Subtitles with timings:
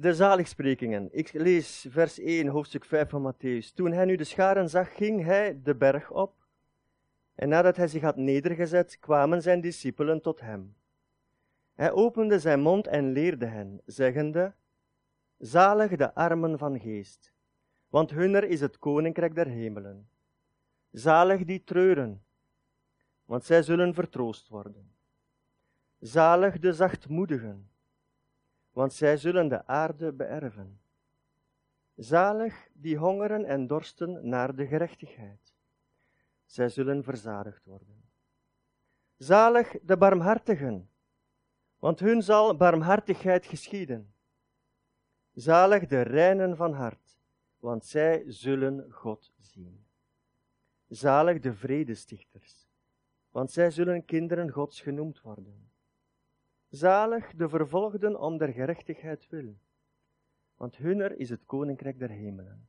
[0.00, 1.08] de zaligsprekingen.
[1.10, 3.74] Ik lees vers 1, hoofdstuk 5 van Matthäus.
[3.74, 6.46] Toen hij nu de scharen zag, ging hij de berg op.
[7.34, 10.76] En nadat hij zich had nedergezet, kwamen zijn discipelen tot hem.
[11.74, 14.54] Hij opende zijn mond en leerde hen, zeggende:
[15.38, 17.32] Zalig de armen van geest,
[17.88, 20.08] want hunner is het koninkrijk der hemelen.
[20.90, 22.24] Zalig die treuren,
[23.24, 24.92] want zij zullen vertroost worden.
[25.98, 27.70] Zalig de zachtmoedigen,
[28.78, 30.80] want zij zullen de aarde beërven.
[31.94, 35.54] Zalig die hongeren en dorsten naar de gerechtigheid,
[36.44, 38.02] zij zullen verzadigd worden.
[39.16, 40.90] Zalig de barmhartigen,
[41.78, 44.14] want hun zal barmhartigheid geschieden.
[45.32, 47.16] Zalig de reinen van hart,
[47.58, 49.86] want zij zullen God zien.
[50.88, 52.68] Zalig de vredestichters,
[53.30, 55.67] want zij zullen kinderen Gods genoemd worden.
[56.70, 59.54] Zalig de vervolgden om der gerechtigheid wil,
[60.56, 62.68] want hunner is het koninkrijk der hemelen.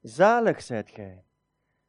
[0.00, 1.24] Zalig zijt gij,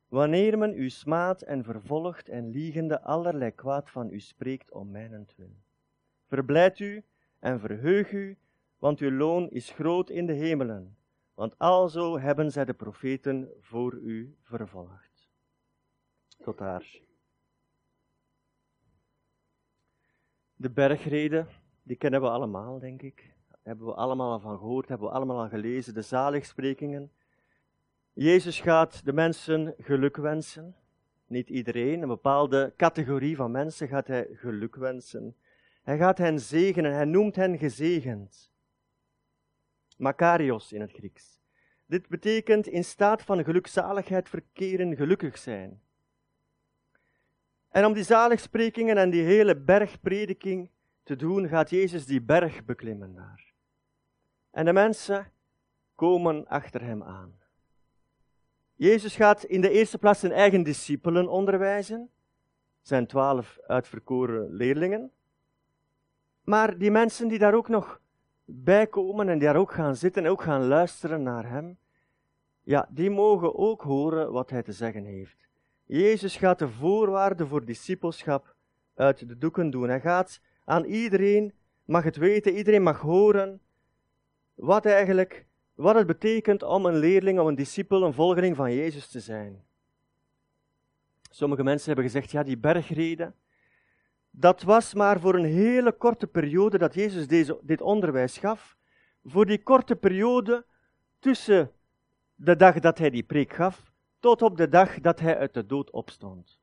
[0.08, 5.56] wanneer men u smaadt en vervolgt en liegende allerlei kwaad van u spreekt om mijnentwil.
[6.28, 7.04] Verblijd u
[7.40, 8.38] en verheug u,
[8.78, 10.98] want uw loon is groot in de hemelen,
[11.34, 15.30] want alzo hebben zij de profeten voor u vervolgd.
[16.38, 17.04] Tot daar.
[20.56, 21.48] De bergreden,
[21.84, 23.34] die kennen we allemaal, denk ik.
[23.64, 25.94] hebben we allemaal al van gehoord, hebben we allemaal al gelezen.
[25.94, 27.12] De zaligsprekingen.
[28.14, 30.76] Jezus gaat de mensen geluk wensen.
[31.28, 35.36] Niet iedereen, een bepaalde categorie van mensen gaat hij geluk wensen.
[35.84, 38.52] Hij gaat hen zegenen, hij noemt hen gezegend.
[39.98, 41.40] Makarios in het Grieks.
[41.86, 45.82] Dit betekent in staat van gelukzaligheid verkeren, gelukkig zijn.
[47.76, 50.70] En om die zaligsprekingen en die hele bergprediking
[51.04, 53.54] te doen, gaat Jezus die berg beklimmen daar.
[54.52, 55.32] En de mensen
[55.96, 57.34] komen achter hem aan.
[58.76, 62.10] Jezus gaat in de eerste plaats zijn eigen discipelen onderwijzen,
[62.82, 65.12] zijn twaalf uitverkoren leerlingen.
[66.44, 68.02] Maar die mensen die daar ook nog
[68.46, 71.78] bij komen en die daar ook gaan zitten en ook gaan luisteren naar hem,
[72.64, 75.45] ja, die mogen ook horen wat hij te zeggen heeft.
[75.86, 78.56] Jezus gaat de voorwaarden voor discipelschap
[78.96, 79.90] uit de doeken doen.
[79.90, 81.54] Hij gaat aan iedereen,
[81.84, 83.62] mag het weten, iedereen mag horen
[84.54, 89.08] wat eigenlijk, wat het betekent om een leerling, om een discipel, een volgeling van Jezus
[89.08, 89.64] te zijn.
[91.30, 93.36] Sommige mensen hebben gezegd, ja, die bergreden,
[94.30, 98.78] dat was maar voor een hele korte periode dat Jezus deze, dit onderwijs gaf.
[99.24, 100.66] Voor die korte periode
[101.20, 101.72] tussen
[102.36, 103.94] de dag dat hij die preek gaf,
[104.26, 106.60] tot op de dag dat hij uit de dood opstond.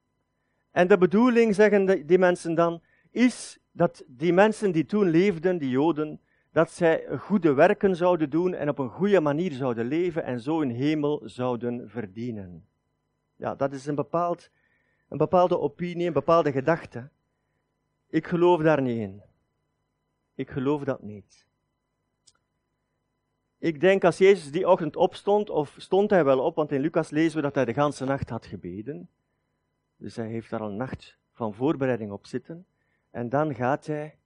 [0.71, 5.71] En de bedoeling, zeggen die mensen dan, is dat die mensen die toen leefden, die
[5.71, 6.21] Joden,
[6.53, 10.63] dat zij goede werken zouden doen en op een goede manier zouden leven en zo
[10.63, 12.67] een hemel zouden verdienen.
[13.37, 14.51] Ja, dat is een, bepaald,
[15.09, 17.09] een bepaalde opinie, een bepaalde gedachte.
[18.09, 19.23] Ik geloof daar niet in.
[20.35, 21.47] Ik geloof dat niet.
[23.63, 27.11] Ik denk als Jezus die ochtend opstond, of stond hij wel op, want in Lucas
[27.11, 29.09] lezen we dat hij de ganse nacht had gebeden.
[29.97, 32.67] Dus hij heeft daar al een nacht van voorbereiding op zitten.
[33.11, 34.17] En dan gaat hij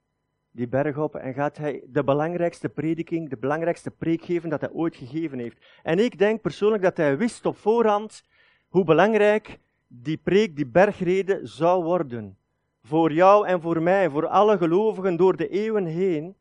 [0.51, 4.71] die berg op en gaat hij de belangrijkste prediking, de belangrijkste preek geven dat hij
[4.71, 5.65] ooit gegeven heeft.
[5.83, 8.23] En ik denk persoonlijk dat hij wist op voorhand
[8.67, 12.37] hoe belangrijk die preek, die bergrede zou worden
[12.83, 16.35] voor jou en voor mij, voor alle gelovigen door de eeuwen heen,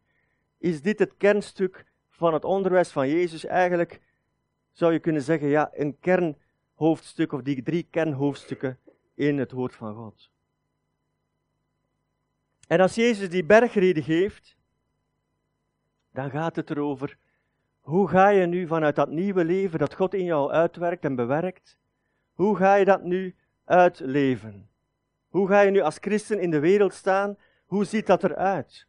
[0.58, 1.84] is dit het kernstuk
[2.16, 3.44] van het onderwijs van Jezus.
[3.44, 4.00] Eigenlijk
[4.72, 8.78] zou je kunnen zeggen, ja, een kernhoofdstuk of die drie kernhoofdstukken
[9.14, 10.30] in het woord van God.
[12.66, 14.56] En als Jezus die bergrede geeft,
[16.12, 17.18] dan gaat het erover,
[17.80, 21.78] hoe ga je nu vanuit dat nieuwe leven dat God in jou uitwerkt en bewerkt,
[22.34, 23.34] hoe ga je dat nu
[23.64, 24.68] uitleven?
[25.28, 27.36] Hoe ga je nu als christen in de wereld staan?
[27.66, 28.86] Hoe ziet dat eruit?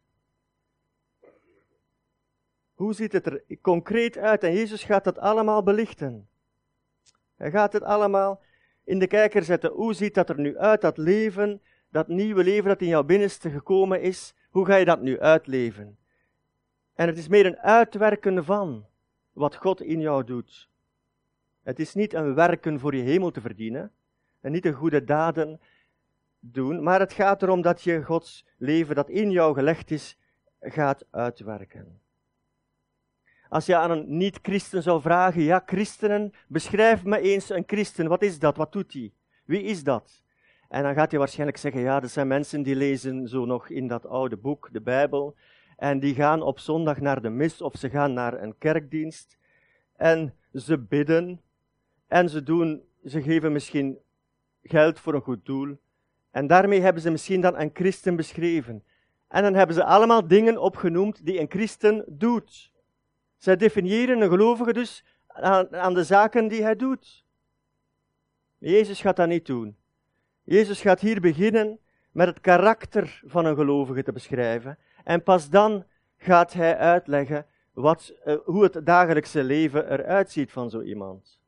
[2.78, 4.42] Hoe ziet het er concreet uit?
[4.42, 6.28] En Jezus gaat dat allemaal belichten.
[7.36, 8.42] Hij gaat het allemaal
[8.84, 9.70] in de kijker zetten.
[9.70, 11.60] Hoe ziet dat er nu uit, dat leven,
[11.90, 14.34] dat nieuwe leven dat in jouw binnenste gekomen is?
[14.50, 15.98] Hoe ga je dat nu uitleven?
[16.94, 18.86] En het is meer een uitwerken van
[19.32, 20.68] wat God in jou doet.
[21.62, 23.92] Het is niet een werken voor je hemel te verdienen
[24.40, 25.60] en niet een goede daden
[26.40, 30.18] doen, maar het gaat erom dat je Gods leven dat in jou gelegd is,
[30.60, 32.06] gaat uitwerken.
[33.48, 38.22] Als je aan een niet-christen zou vragen, ja, christenen, beschrijf me eens een christen, wat
[38.22, 39.12] is dat, wat doet hij,
[39.44, 40.22] wie is dat?
[40.68, 43.86] En dan gaat hij waarschijnlijk zeggen, ja, dat zijn mensen die lezen zo nog in
[43.86, 45.34] dat oude boek, de Bijbel,
[45.76, 49.38] en die gaan op zondag naar de mis of ze gaan naar een kerkdienst
[49.96, 51.40] en ze bidden
[52.06, 53.98] en ze doen, ze geven misschien
[54.62, 55.76] geld voor een goed doel.
[56.30, 58.84] En daarmee hebben ze misschien dan een christen beschreven.
[59.28, 62.72] En dan hebben ze allemaal dingen opgenoemd die een christen doet.
[63.38, 67.24] Zij definiëren een gelovige dus aan, aan de zaken die hij doet.
[68.58, 69.76] Jezus gaat dat niet doen.
[70.42, 71.78] Jezus gaat hier beginnen
[72.12, 74.78] met het karakter van een gelovige te beschrijven.
[75.04, 75.84] En pas dan
[76.16, 81.38] gaat hij uitleggen wat, uh, hoe het dagelijkse leven eruit ziet van zo iemand.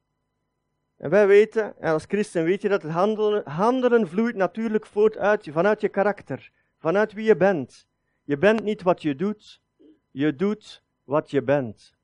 [0.97, 5.17] En wij weten, en als christen weet je dat het handelen, handelen vloeit natuurlijk voort
[5.17, 7.87] uit, vanuit je karakter, vanuit wie je bent.
[8.25, 9.61] Je bent niet wat je doet,
[10.11, 11.97] je doet wat je bent.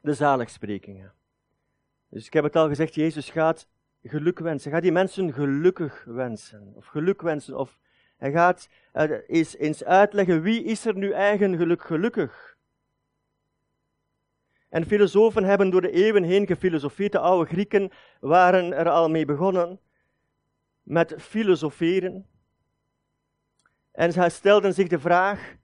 [0.00, 1.12] De zaligsprekingen.
[2.08, 3.68] Dus ik heb het al gezegd, Jezus gaat
[4.02, 4.70] geluk wensen.
[4.70, 6.72] Gaat die mensen gelukkig wensen.
[6.74, 7.58] Of geluk wensen.
[7.58, 7.78] Of
[8.16, 9.18] hij gaat uh,
[9.58, 12.56] eens, uitleggen wie is er nu eigenlijk gelukkig.
[14.68, 17.12] En filosofen hebben door de eeuwen heen gefilosofeerd.
[17.12, 17.90] De oude Grieken
[18.20, 19.80] waren er al mee begonnen
[20.82, 22.26] met filosoferen.
[23.92, 25.56] En zij stelden zich de vraag: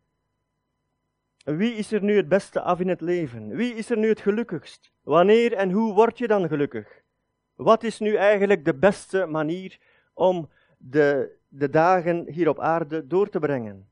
[1.45, 3.49] wie is er nu het beste af in het leven?
[3.57, 4.93] Wie is er nu het gelukkigst?
[5.03, 7.03] Wanneer en hoe word je dan gelukkig?
[7.55, 9.79] Wat is nu eigenlijk de beste manier
[10.15, 13.89] om de, de dagen hier op aarde door te brengen?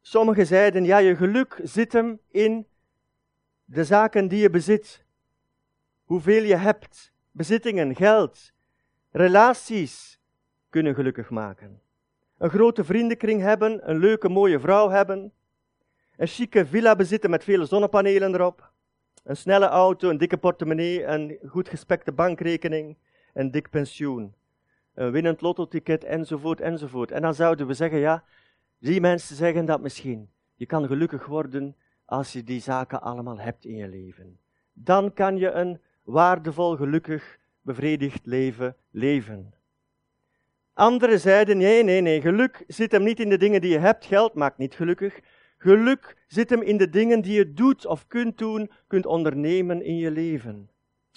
[0.00, 2.66] Sommigen zeiden, ja, je geluk zit hem in
[3.64, 5.04] de zaken die je bezit.
[6.04, 8.52] Hoeveel je hebt, bezittingen, geld,
[9.10, 10.20] relaties
[10.68, 11.80] kunnen gelukkig maken.
[12.38, 15.32] Een grote vriendenkring hebben, een leuke mooie vrouw hebben,
[16.18, 18.70] een chique villa bezitten met vele zonnepanelen erop,
[19.24, 22.96] een snelle auto, een dikke portemonnee, een goed gespekte bankrekening,
[23.34, 24.34] een dik pensioen,
[24.94, 27.10] een winnend lottoticket, enzovoort, enzovoort.
[27.10, 28.24] En dan zouden we zeggen, ja,
[28.78, 30.30] die mensen zeggen dat misschien.
[30.54, 34.38] Je kan gelukkig worden als je die zaken allemaal hebt in je leven.
[34.72, 39.54] Dan kan je een waardevol, gelukkig, bevredigd leven leven.
[40.72, 44.04] Anderen zeiden, nee, nee, nee, geluk zit hem niet in de dingen die je hebt,
[44.04, 45.20] geld maakt niet gelukkig.
[45.58, 49.96] Geluk zit hem in de dingen die je doet of kunt doen, kunt ondernemen in
[49.96, 50.70] je leven.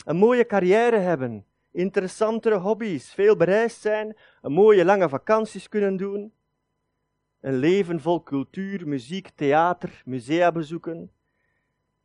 [0.05, 6.33] Een mooie carrière hebben, interessantere hobby's, veel bereisd zijn, een mooie lange vakanties kunnen doen.
[7.41, 11.11] Een leven vol cultuur, muziek, theater, musea bezoeken.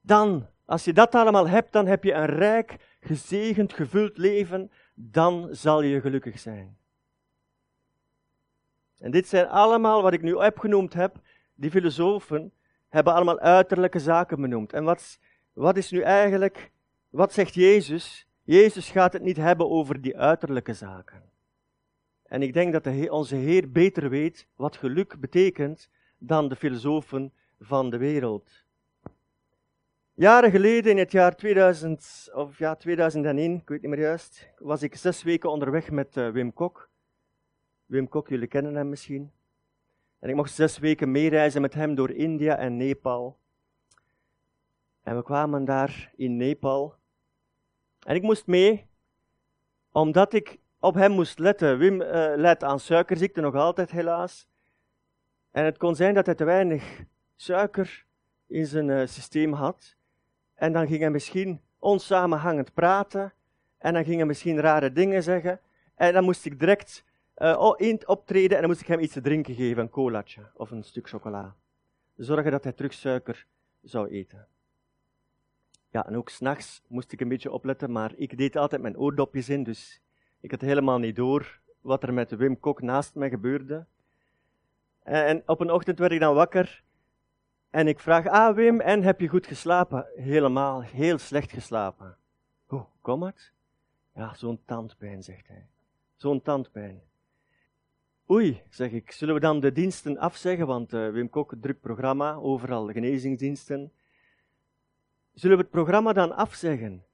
[0.01, 4.71] Dan, als je dat allemaal hebt, dan heb je een rijk, gezegend, gevuld leven.
[4.95, 6.77] Dan zal je gelukkig zijn.
[8.99, 11.17] En dit zijn allemaal wat ik nu opgenoemd heb,
[11.57, 12.53] die filosofen
[12.89, 14.73] hebben allemaal uiterlijke zaken benoemd.
[14.73, 15.19] En wat,
[15.53, 16.71] wat is nu eigenlijk,
[17.11, 18.29] wat zegt Jezus?
[18.43, 21.23] Jezus gaat het niet hebben over die uiterlijke zaken.
[22.23, 25.89] En ik denk dat de onze Heer beter weet wat geluk betekent
[26.19, 28.65] dan de filosofen van de wereld.
[30.15, 34.83] Jaren geleden, in het jaar 2000, of ja, 2001, ik weet niet meer juist, was
[34.83, 36.91] ik zes weken onderweg met uh, Wim Kok.
[37.87, 39.33] Wim Kok, jullie kennen hem misschien.
[40.19, 43.39] En ik mocht zes weken meereizen met hem door India en Nepal.
[45.03, 46.95] En we kwamen daar in Nepal.
[48.07, 48.87] En ik moest mee,
[49.93, 51.79] omdat ik op hem moest letten.
[51.79, 54.49] Wim uh, let aan suikerziekte nog altijd, helaas.
[55.51, 57.05] En het kon zijn dat hij te weinig
[57.37, 58.07] suiker
[58.47, 59.97] in zijn uh, systeem had.
[60.55, 63.33] En dan ging hij misschien onsamenhangend praten.
[63.79, 65.61] En dan ging hij misschien rare dingen zeggen.
[65.95, 67.05] En dan moest ik direct
[67.37, 67.75] uh,
[68.07, 71.09] optreden en dan moest ik hem iets te drinken geven, een colaatje of een stuk
[71.09, 71.55] chocola.
[72.17, 73.47] Zorgen dat hij terug suiker
[73.83, 74.47] zou eten.
[75.91, 79.49] Ja, en ook s'nachts moest ik een beetje opletten, maar ik deed altijd mijn oordopjes
[79.49, 80.01] in, dus
[80.41, 83.87] ik had helemaal niet door wat er met Wim Kok naast mij gebeurde.
[85.03, 86.85] En op een ochtend werd ik dan wakker
[87.71, 90.07] en ik vraag, ah Wim, en heb je goed geslapen?
[90.15, 92.17] Helemaal, heel slecht geslapen.
[92.67, 93.53] Hoe kom het?
[94.15, 95.67] Ja, zo'n tandpijn, zegt hij.
[96.15, 97.03] Zo'n tandpijn.
[98.31, 100.67] Oei, zeg ik, zullen we dan de diensten afzeggen?
[100.67, 103.93] Want uh, Wim Kok, druk programma, overal genezingsdiensten.
[105.35, 107.05] Zullen we het programma dan afzeggen?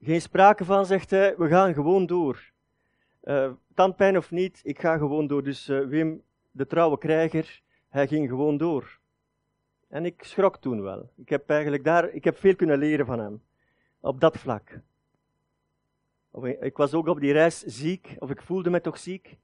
[0.00, 2.52] Geen sprake van, zegt hij, we gaan gewoon door.
[3.24, 5.42] Uh, tandpijn of niet, ik ga gewoon door.
[5.42, 8.98] Dus uh, Wim, de trouwe krijger, hij ging gewoon door.
[9.88, 11.10] En ik schrok toen wel.
[11.16, 13.42] Ik heb eigenlijk daar, ik heb veel kunnen leren van hem.
[14.00, 14.80] Op dat vlak.
[16.60, 19.38] Ik was ook op die reis ziek, of ik voelde me toch ziek.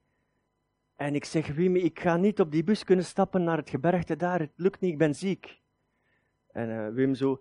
[0.98, 4.16] En ik zeg, Wim, ik ga niet op die bus kunnen stappen naar het gebergte
[4.16, 4.40] daar.
[4.40, 5.60] Het lukt niet, ik ben ziek.
[6.52, 7.40] En uh, Wim zo,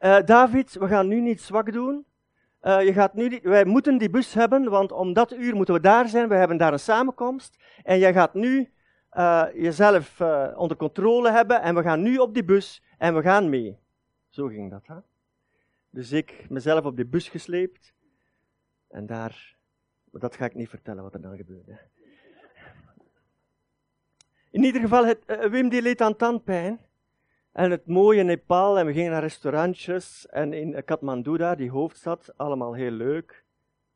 [0.00, 2.06] uh, David, we gaan nu niet zwak doen.
[2.62, 5.80] Uh, je gaat nu wij moeten die bus hebben, want om dat uur moeten we
[5.80, 6.28] daar zijn.
[6.28, 7.56] We hebben daar een samenkomst.
[7.82, 8.72] En jij gaat nu
[9.54, 10.20] jezelf
[10.56, 13.78] onder controle hebben en we gaan nu op die bus en we gaan mee.
[14.28, 15.02] Zo ging dat.
[15.90, 17.94] Dus ik mezelf op die bus gesleept
[18.88, 19.56] en daar,
[20.10, 21.78] dat ga ik niet vertellen wat er dan gebeurde.
[24.64, 26.80] In ieder geval, uh, Wim die leed aan tandpijn.
[27.52, 30.26] En het mooie Nepal, en we gingen naar restaurantjes.
[30.26, 33.44] En in Kathmandu daar, die hoofdstad, allemaal heel leuk,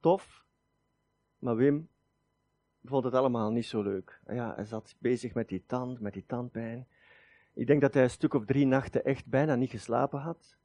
[0.01, 0.45] tof.
[1.39, 1.89] Maar Wim
[2.85, 4.21] vond het allemaal niet zo leuk.
[4.27, 6.87] Ja, hij zat bezig met die tand, met die tandpijn.
[7.55, 10.57] Ik denk dat hij een stuk of drie nachten echt bijna niet geslapen had.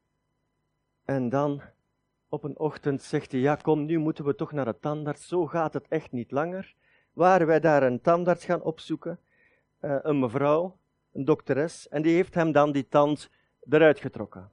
[1.06, 1.62] En dan,
[2.30, 5.28] op een ochtend, zegt hij, ja kom, nu moeten we toch naar de tandarts.
[5.28, 6.76] Zo gaat het echt niet langer.
[7.14, 9.20] Waren wij daar een tandarts gaan opzoeken.
[9.84, 10.78] Uh, een mevrouw,
[11.12, 13.30] een dokteres, en die heeft hem dan die tand
[13.70, 14.52] eruit getrokken.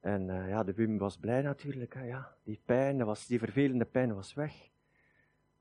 [0.00, 1.94] En uh, ja, de Wim was blij natuurlijk.
[1.94, 2.34] Hè, ja.
[2.42, 4.52] Die pijn, was, die vervelende pijn was weg.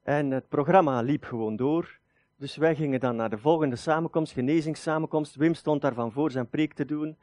[0.03, 2.00] En het programma liep gewoon door.
[2.36, 5.36] Dus wij gingen dan naar de volgende samenkomst, genezingssamenkomst.
[5.36, 7.17] Wim stond daarvan voor zijn preek te doen.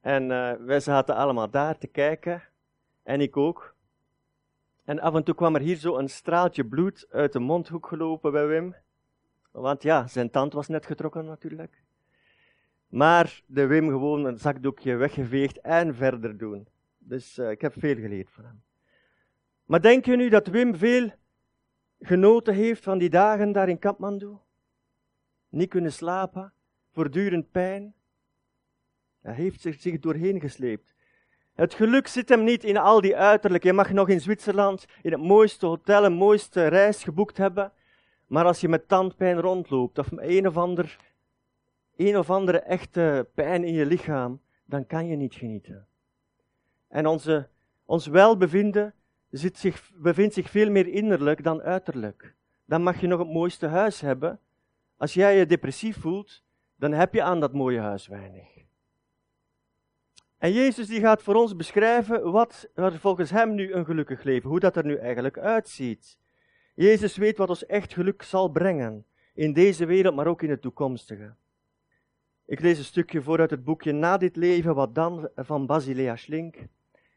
[0.00, 2.42] En uh, wij zaten allemaal daar te kijken.
[3.02, 3.74] En ik ook.
[4.84, 8.32] En af en toe kwam er hier zo een straaltje bloed uit de mondhoek gelopen
[8.32, 8.74] bij Wim.
[9.52, 11.82] Want ja, zijn tand was net getrokken natuurlijk.
[12.88, 16.68] Maar de Wim gewoon een zakdoekje weggeveegd en verder doen.
[16.98, 18.62] Dus uh, ik heb veel geleerd van hem.
[19.64, 21.10] Maar denk je nu dat Wim veel
[22.00, 24.36] genoten heeft van die dagen daar in Kathmandu?
[25.48, 26.52] Niet kunnen slapen,
[26.92, 27.94] voortdurend pijn.
[29.20, 30.94] Hij heeft zich, doorheen gesleept.
[31.54, 33.64] Het geluk zit hem niet in al die uiterlijk.
[33.64, 37.72] Je mag nog in Zwitserland in het mooiste hotel een mooiste reis geboekt hebben.
[38.32, 40.96] Maar als je met tandpijn rondloopt of een of, ander,
[41.96, 45.86] een of andere echte pijn in je lichaam, dan kan je niet genieten.
[46.88, 47.48] En onze,
[47.84, 48.94] ons welbevinden
[49.30, 52.34] zit zich, bevindt zich veel meer innerlijk dan uiterlijk.
[52.64, 54.40] Dan mag je nog het mooiste huis hebben.
[54.96, 56.42] Als jij je depressief voelt,
[56.76, 58.48] dan heb je aan dat mooie huis weinig.
[60.38, 64.48] En Jezus die gaat voor ons beschrijven wat er volgens hem nu een gelukkig leven,
[64.48, 66.20] hoe dat er nu eigenlijk uitziet.
[66.74, 70.62] Jezus weet wat ons echt geluk zal brengen, in deze wereld, maar ook in het
[70.62, 71.34] toekomstige.
[72.44, 76.16] Ik lees een stukje voor uit het boekje Na dit leven, wat dan, van Basilea
[76.16, 76.56] Schlink.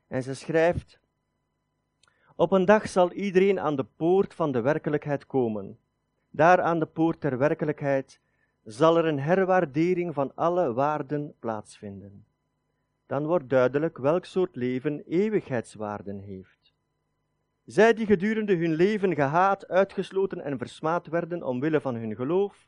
[0.07, 0.99] En ze schrijft,
[2.35, 5.77] op een dag zal iedereen aan de poort van de werkelijkheid komen.
[6.29, 8.19] Daar aan de poort der werkelijkheid
[8.63, 12.25] zal er een herwaardering van alle waarden plaatsvinden.
[13.05, 16.54] Dan wordt duidelijk welk soort leven eeuwigheidswaarden heeft.
[17.65, 22.67] Zij die gedurende hun leven gehaat, uitgesloten en versmaad werden omwille van hun geloof,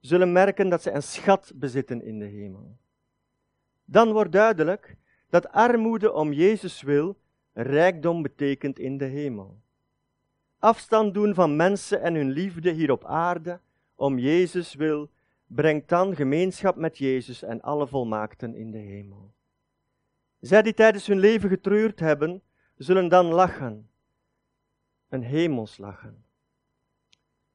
[0.00, 2.76] zullen merken dat ze een schat bezitten in de hemel.
[3.84, 4.96] Dan wordt duidelijk
[5.28, 7.16] dat armoede om Jezus wil
[7.52, 9.60] rijkdom betekent in de hemel.
[10.58, 13.60] Afstand doen van mensen en hun liefde hier op aarde,
[13.94, 15.10] om Jezus wil,
[15.46, 19.34] brengt dan gemeenschap met Jezus en alle volmaakten in de hemel.
[20.40, 22.42] Zij die tijdens hun leven getreurd hebben,
[22.76, 23.88] zullen dan lachen,
[25.08, 26.24] een hemels lachen.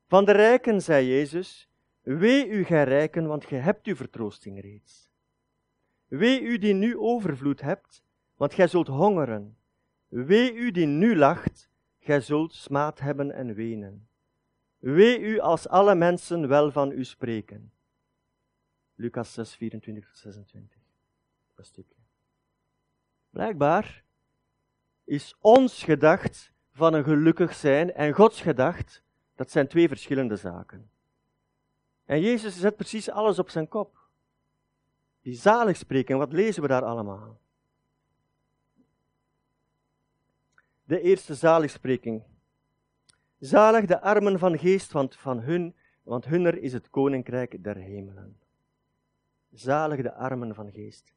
[0.08, 1.70] Van de rijken, zei Jezus,
[2.01, 5.10] wee u, gij rijken, want gij hebt uw vertroosting reeds.
[6.08, 8.03] Wee u die nu overvloed hebt,
[8.36, 9.58] want gij zult hongeren.
[10.08, 14.08] Wee u die nu lacht, gij zult smaad hebben en wenen.
[14.77, 17.72] Wee u als alle mensen wel van u spreken.
[18.96, 20.77] Lucas 6, 24 tot 26.
[21.55, 21.96] Dat stukje.
[23.29, 24.03] Blijkbaar
[25.03, 29.03] is ons gedacht van een gelukkig zijn en Gods gedacht,
[29.35, 30.89] dat zijn twee verschillende zaken.
[32.05, 33.97] En Jezus zet precies alles op zijn kop.
[35.21, 37.39] Die zalig spreken, wat lezen we daar allemaal?
[40.91, 42.23] de eerste zaligspreking.
[43.39, 48.38] Zalig de armen van geest, want van hun, want hunner is het koninkrijk der hemelen.
[49.51, 51.13] Zalig de armen van geest.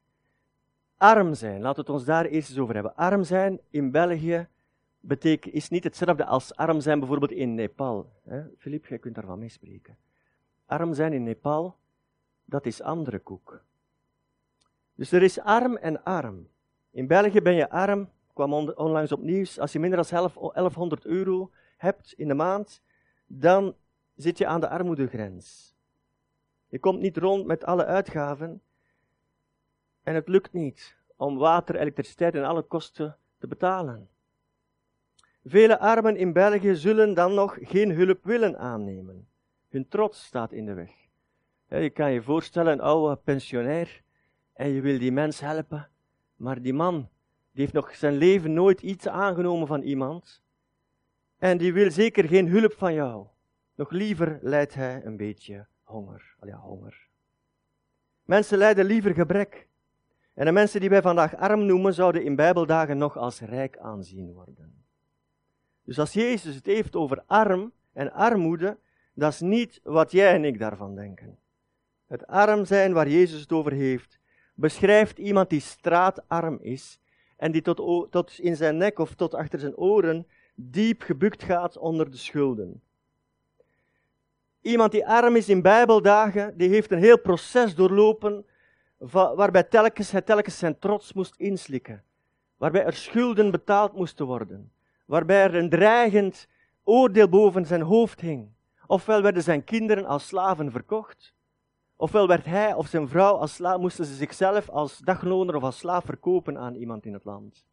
[0.97, 2.95] Arm zijn, laten we het ons daar eerst eens over hebben.
[2.95, 4.47] Arm zijn in België
[5.07, 8.11] betekent, is niet hetzelfde als arm zijn bijvoorbeeld in Nepal.
[8.57, 9.97] Filip, jij kunt daarvan meespreken.
[10.65, 11.75] Arm zijn in Nepal,
[12.45, 13.63] dat is andere koek.
[14.95, 16.47] Dus er is arm en arm.
[16.91, 21.51] In België ben je arm kwam onlangs op nieuws, als je minder dan 1100 euro
[21.77, 22.81] hebt in de maand,
[23.25, 23.75] dan
[24.15, 25.75] zit je aan de armoedegrens.
[26.67, 28.61] Je komt niet rond met alle uitgaven
[30.03, 34.09] en het lukt niet om water, elektriciteit en alle kosten te betalen.
[35.47, 39.27] Vele armen in België zullen dan nog geen hulp willen aannemen.
[39.69, 40.91] Hun trots staat in de weg.
[41.67, 44.03] je kan je voorstellen, een oude pensionair,
[44.53, 45.89] en je wil die mens helpen,
[46.35, 47.09] maar die man
[47.55, 50.41] die heeft nog zijn leven nooit iets aangenomen van iemand.
[51.37, 53.27] En die wil zeker geen hulp van jou.
[53.75, 56.35] Nog liever lijdt hij een beetje honger.
[56.61, 57.07] Honger.
[58.23, 59.67] Mensen lijden liever gebrek.
[60.33, 64.33] En de mensen die wij vandaag arm noemen, zouden in Bijbeldagen nog als rijk aanzien
[64.33, 64.84] worden.
[65.85, 68.77] Dus als Jezus het heeft over arm en armoede,
[69.13, 71.37] dat is niet wat jij en ik daarvan denken.
[72.07, 74.19] Het arm zijn waar Jezus het over heeft,
[74.53, 76.99] beschrijft iemand die straatarm is
[77.37, 81.77] en die tot, tot in zijn nek of tot achter zijn oren diep gebukt gaat
[81.77, 82.81] onder de schulden.
[84.61, 88.45] Iemand die arm is in Bijbeldagen, die heeft een heel proces doorlopen
[88.97, 92.03] waarbij telkens, hij telkens zijn trots moest inslikken.
[92.57, 94.71] Waarbij er schulden betaald moesten worden.
[95.05, 96.47] Waarbij er een dreigend
[96.83, 98.53] oordeel boven zijn hoofd hing.
[98.87, 101.33] Ofwel werden zijn kinderen als slaven verkocht.
[101.95, 105.77] Ofwel werd hij of zijn vrouw als slaaf, moesten ze zichzelf als dagloner of als
[105.77, 107.65] slaaf verkopen aan iemand in het land.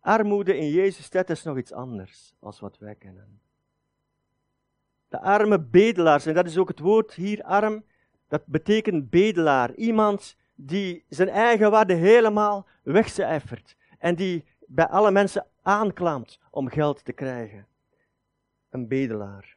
[0.00, 3.40] Armoede in Jezus tijd is nog iets anders als wat wij kennen.
[5.08, 7.84] De arme bedelaars, en dat is ook het woord hier arm,
[8.28, 9.74] dat betekent bedelaar.
[9.74, 17.04] Iemand die zijn eigen waarde helemaal wegcijfert en die bij alle mensen aanklaamt om geld
[17.04, 17.66] te krijgen.
[18.68, 19.56] Een bedelaar.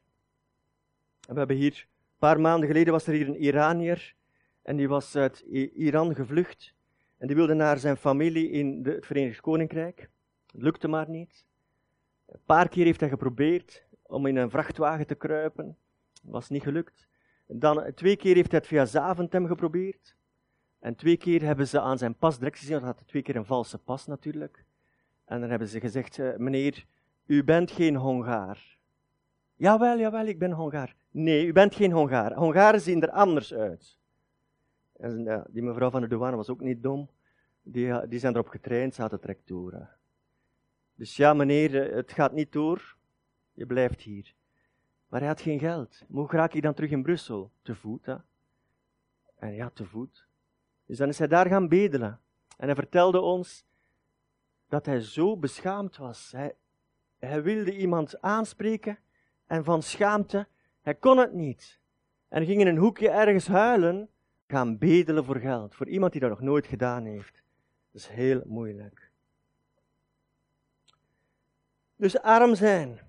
[1.27, 4.15] En we hebben hier, een paar maanden geleden was er hier een Iranier
[4.61, 5.39] en die was uit
[5.73, 6.73] Iran gevlucht
[7.17, 10.09] en die wilde naar zijn familie in het Verenigd Koninkrijk.
[10.51, 11.45] Het lukte maar niet.
[12.25, 15.77] Een paar keer heeft hij geprobeerd om in een vrachtwagen te kruipen.
[16.23, 17.07] Was niet gelukt.
[17.47, 20.15] Dan, twee keer heeft hij het via Zaventem geprobeerd.
[20.79, 23.45] En twee keer hebben ze aan zijn pas direct gezien, dat had twee keer een
[23.45, 24.65] valse pas natuurlijk.
[25.31, 26.85] En dan hebben ze gezegd, eh, meneer,
[27.25, 28.77] u bent geen Hongaar.
[29.55, 30.95] Jawel, jawel, ik ben Hongaar.
[31.11, 32.33] Nee, u bent geen Hongaar.
[32.33, 33.97] Hongaren zien er anders uit.
[34.97, 37.09] En die mevrouw van de douane was ook niet dom.
[37.61, 39.37] Die, die zijn erop getraind, ze had het.
[40.95, 42.95] Dus ja, meneer, eh, het gaat niet door.
[43.53, 44.33] Je blijft hier.
[45.07, 46.03] Maar hij had geen geld.
[46.09, 47.51] Hoe raak ik dan terug in Brussel?
[47.61, 48.15] Te voet, hè?
[49.35, 50.27] En ja, te voet.
[50.85, 52.19] Dus dan is hij daar gaan bedelen.
[52.57, 53.65] En hij vertelde ons
[54.71, 56.31] dat hij zo beschaamd was.
[56.31, 56.55] Hij,
[57.19, 58.99] hij wilde iemand aanspreken
[59.45, 60.47] en van schaamte,
[60.81, 61.79] hij kon het niet.
[62.27, 64.09] En ging in een hoekje ergens huilen,
[64.47, 65.75] gaan bedelen voor geld.
[65.75, 67.43] Voor iemand die dat nog nooit gedaan heeft.
[67.91, 69.11] Dat is heel moeilijk.
[71.95, 72.99] Dus arm zijn.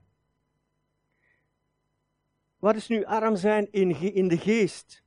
[2.59, 5.03] Wat is nu arm zijn in, in de geest?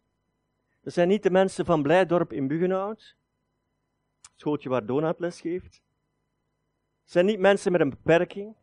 [0.82, 3.16] Dat zijn niet de mensen van Blijdorp in Buggenhout,
[4.36, 5.84] schooltje waar Donat les geeft.
[7.06, 8.56] Zijn niet mensen met een beperking.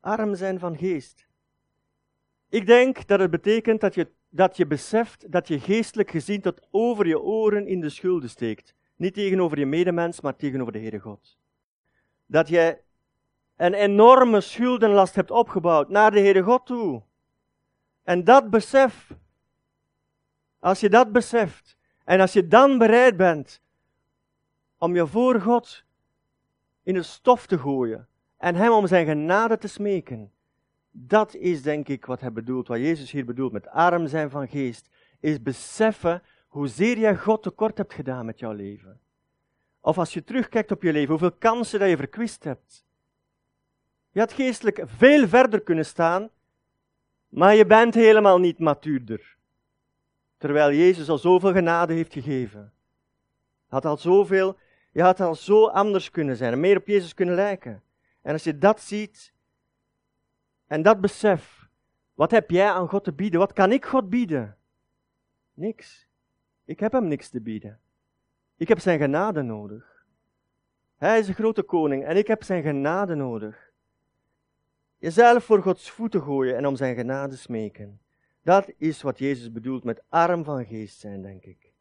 [0.00, 1.26] Arm zijn van geest.
[2.48, 6.66] Ik denk dat het betekent dat je, dat je beseft dat je geestelijk gezien tot
[6.70, 8.74] over je oren in de schulden steekt.
[8.96, 11.38] Niet tegenover je medemens, maar tegenover de Heere God.
[12.26, 12.82] Dat jij
[13.56, 17.02] een enorme schuldenlast hebt opgebouwd naar de Heere God toe.
[18.02, 19.10] En dat besef,
[20.58, 23.62] als je dat beseft, en als je dan bereid bent
[24.78, 25.84] om je voor God
[26.82, 30.32] in het stof te gooien en Hem om zijn genade te smeken,
[30.90, 34.48] dat is denk ik wat hij bedoelt, wat Jezus hier bedoelt met arm zijn van
[34.48, 34.88] geest,
[35.20, 39.00] is beseffen hoezeer jij God tekort hebt gedaan met jouw leven.
[39.80, 42.84] Of als je terugkijkt op je leven, hoeveel kansen dat je verkwist hebt.
[44.10, 46.30] Je had geestelijk veel verder kunnen staan
[47.32, 49.36] maar je bent helemaal niet matuurder.
[50.38, 52.72] Terwijl Jezus al zoveel genade heeft gegeven.
[53.66, 54.56] Had al zoveel,
[54.92, 57.82] je had al zo anders kunnen zijn en meer op Jezus kunnen lijken.
[58.22, 59.34] En als je dat ziet
[60.66, 61.68] en dat besef,
[62.14, 63.40] wat heb jij aan God te bieden?
[63.40, 64.56] Wat kan ik God bieden?
[65.54, 66.08] Niks.
[66.64, 67.80] Ik heb hem niks te bieden.
[68.56, 70.04] Ik heb zijn genade nodig.
[70.96, 73.70] Hij is een grote koning en ik heb zijn genade nodig.
[74.98, 78.00] Jezelf voor Gods voeten gooien en om zijn genade smeken.
[78.42, 81.72] Dat is wat Jezus bedoelt met arm van geest zijn, denk ik.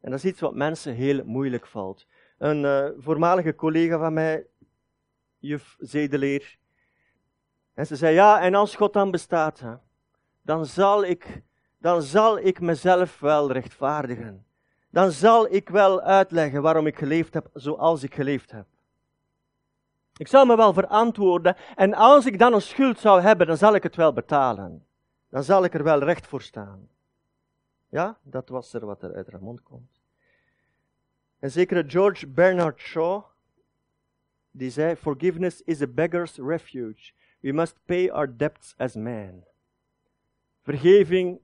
[0.00, 2.06] En dat is iets wat mensen heel moeilijk valt.
[2.38, 4.46] Een uh, voormalige collega van mij,
[5.38, 6.58] juf Zedeleer,
[7.78, 9.74] en ze zei, ja, en als God dan bestaat, hè,
[10.42, 11.42] dan, zal ik,
[11.78, 14.46] dan zal ik mezelf wel rechtvaardigen.
[14.90, 18.66] Dan zal ik wel uitleggen waarom ik geleefd heb zoals ik geleefd heb.
[20.16, 23.74] Ik zal me wel verantwoorden en als ik dan een schuld zou hebben, dan zal
[23.74, 24.86] ik het wel betalen.
[25.28, 26.88] Dan zal ik er wel recht voor staan.
[27.88, 29.97] Ja, dat was er wat er uit mond komt.
[31.38, 33.24] En zekere George Bernard Shaw,
[34.50, 37.12] die zei, forgiveness is a beggar's refuge.
[37.40, 39.44] We must pay our debts as men.
[40.62, 41.40] Vergeving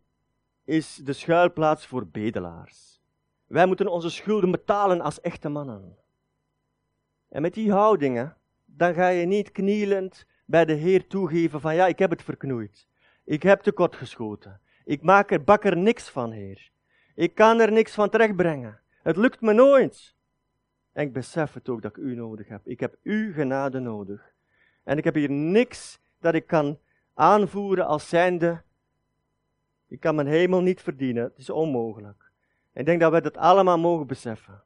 [0.65, 3.01] is de schuilplaats voor bedelaars.
[3.47, 5.97] Wij moeten onze schulden betalen als echte mannen.
[7.29, 11.87] En met die houdingen dan ga je niet knielend bij de Heer toegeven van ja,
[11.87, 12.87] ik heb het verknoeid.
[13.25, 14.61] Ik heb tekortgeschoten.
[14.85, 16.71] Ik maak er, bak er niks van, Heer.
[17.15, 18.81] Ik kan er niks van terechtbrengen.
[19.05, 20.15] Het lukt me nooit.
[20.93, 22.67] En ik besef het ook dat ik u nodig heb.
[22.67, 24.35] Ik heb uw genade nodig.
[24.85, 26.79] En ik heb hier niks dat ik kan
[27.15, 28.63] aanvoeren als zijnde.
[29.89, 31.23] Ik kan mijn hemel niet verdienen.
[31.23, 32.31] Het is onmogelijk.
[32.73, 34.63] Ik denk dat we dat allemaal mogen beseffen.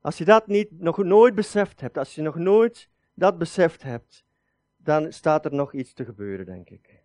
[0.00, 4.24] Als je dat niet, nog nooit beseft hebt, als je nog nooit dat beseft hebt,
[4.76, 7.02] dan staat er nog iets te gebeuren, denk ik.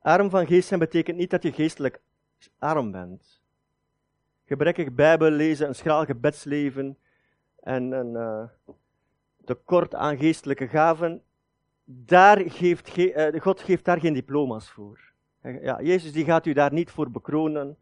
[0.00, 2.00] Arm van geest zijn betekent niet dat je geestelijk
[2.58, 3.44] arm bent.
[4.46, 6.98] Gebrekkig Bijbel lezen, een schraal gebedsleven
[7.62, 8.44] en een uh,
[9.44, 11.22] tekort aan geestelijke gaven,
[11.84, 15.00] daar geeft, uh, God geeft daar geen diploma's voor.
[15.42, 17.78] Ja, Jezus die gaat u daar niet voor bekronen,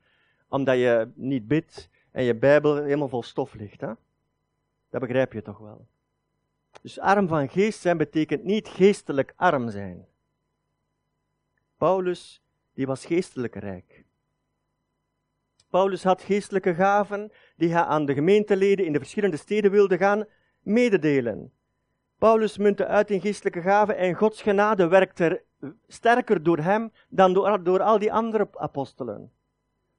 [0.48, 3.80] omdat je niet bidt en je Bijbel helemaal vol stof ligt.
[3.80, 3.92] Hè?
[4.90, 5.86] Dat begrijp je toch wel.
[6.82, 10.06] Dus arm van geest zijn betekent niet geestelijk arm zijn.
[11.76, 12.42] Paulus,
[12.74, 14.04] die was geestelijk rijk.
[15.74, 20.24] Paulus had geestelijke gaven die hij aan de gemeenteleden in de verschillende steden wilde gaan
[20.62, 21.52] mededelen.
[22.18, 25.42] Paulus muntte uit in geestelijke gaven en Gods genade werkte
[25.86, 29.32] sterker door hem dan door, door al die andere apostelen.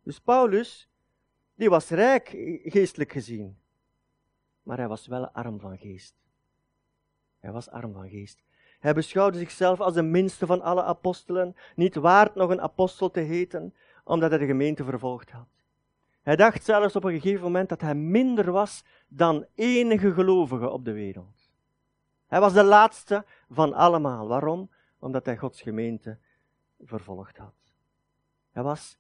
[0.03, 0.89] Dus Paulus,
[1.55, 2.29] die was rijk
[2.63, 3.57] geestelijk gezien,
[4.63, 6.15] maar hij was wel arm van geest.
[7.39, 8.43] Hij was arm van geest.
[8.79, 13.19] Hij beschouwde zichzelf als de minste van alle apostelen, niet waard nog een apostel te
[13.19, 15.47] heten, omdat hij de gemeente vervolgd had.
[16.25, 20.85] Hij dacht zelfs op een gegeven moment dat hij minder was dan enige gelovige op
[20.85, 21.49] de wereld.
[22.27, 24.27] Hij was de laatste van allemaal.
[24.27, 24.71] Waarom?
[24.99, 26.17] Omdat hij Gods gemeente
[26.79, 27.73] vervolgd had.
[28.51, 28.97] Hij was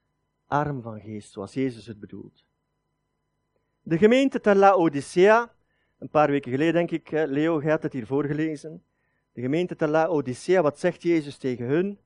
[0.47, 2.45] arm van geest, zoals Jezus het bedoelt.
[3.81, 5.53] De gemeente te Laodicea,
[5.99, 8.83] een paar weken geleden denk ik, Leo, jij had het hier voorgelezen.
[9.33, 11.99] De gemeente te Laodicea, wat zegt Jezus tegen hun?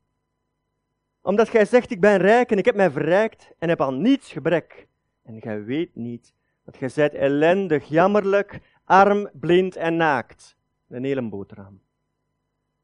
[1.21, 4.31] Omdat gij zegt, ik ben rijk en ik heb mij verrijkt en heb aan niets
[4.31, 4.87] gebrek.
[5.29, 10.57] En gij weet niet dat gij zijt ellendig, jammerlijk, arm, blind en naakt.
[10.87, 11.81] Een hele boterham.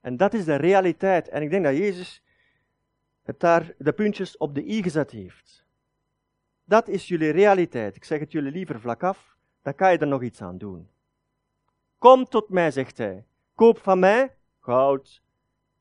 [0.01, 1.27] En dat is de realiteit.
[1.27, 2.23] En ik denk dat Jezus
[3.23, 5.65] het daar de puntjes op de i gezet heeft.
[6.63, 7.95] Dat is jullie realiteit.
[7.95, 10.89] Ik zeg het jullie liever vlak af, dan kan je er nog iets aan doen.
[11.97, 13.25] Kom tot mij, zegt hij.
[13.55, 15.23] Koop van mij goud,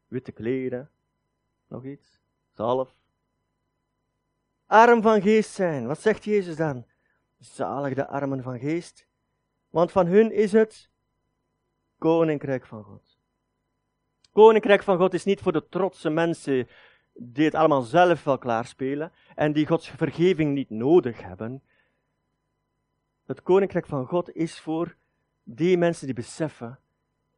[0.06, 0.90] witte kleren,
[1.66, 3.03] nog iets, zalf.
[4.66, 5.86] Arm van geest zijn.
[5.86, 6.86] Wat zegt Jezus dan?
[7.38, 9.06] Zalig de armen van geest,
[9.70, 10.90] want van hun is het
[11.98, 13.18] koninkrijk van God.
[14.32, 16.68] Koninkrijk van God is niet voor de trotse mensen
[17.12, 21.62] die het allemaal zelf wel klaarspelen en die Gods vergeving niet nodig hebben.
[23.24, 24.96] Het koninkrijk van God is voor
[25.42, 26.78] die mensen die beseffen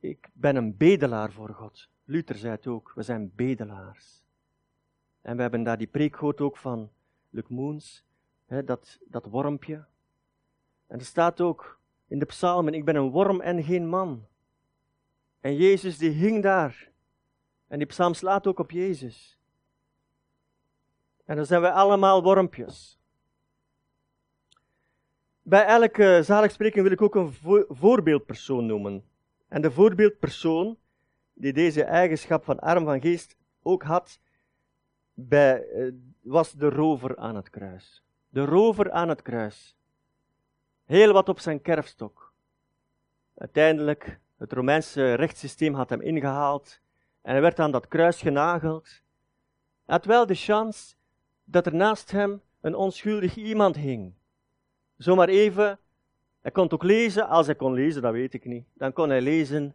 [0.07, 1.89] ik ben een bedelaar voor God.
[2.05, 4.25] Luther zei het ook, we zijn bedelaars.
[5.23, 6.91] En we hebben daar die preek gehoord ook van
[7.37, 8.05] Luc Moens,
[8.46, 9.85] hè, dat, dat wormpje.
[10.87, 14.27] En er staat ook in de psalmen, ik ben een worm en geen man.
[15.40, 16.90] En Jezus die hing daar.
[17.68, 19.38] En die psalm slaat ook op Jezus.
[21.25, 22.99] En dan zijn we allemaal wormpjes.
[25.42, 27.33] Bij elke zaligspreking wil ik ook een
[27.68, 29.05] voorbeeldpersoon noemen.
[29.49, 30.79] En de voorbeeldpersoon
[31.33, 34.20] die deze eigenschap van arm van geest ook had,
[35.29, 38.05] eh, was de rover aan het kruis.
[38.29, 39.76] De rover aan het kruis.
[40.85, 42.33] Heel wat op zijn kerfstok.
[43.35, 46.81] Uiteindelijk, het Romeinse rechtssysteem had hem ingehaald
[47.22, 48.87] en hij werd aan dat kruis genageld.
[49.85, 50.94] Hij had wel de chance
[51.44, 54.12] dat er naast hem een onschuldig iemand hing.
[54.96, 55.79] Zomaar even
[56.46, 58.66] hij kon het ook lezen, als hij kon lezen, dat weet ik niet.
[58.72, 59.74] Dan kon hij lezen,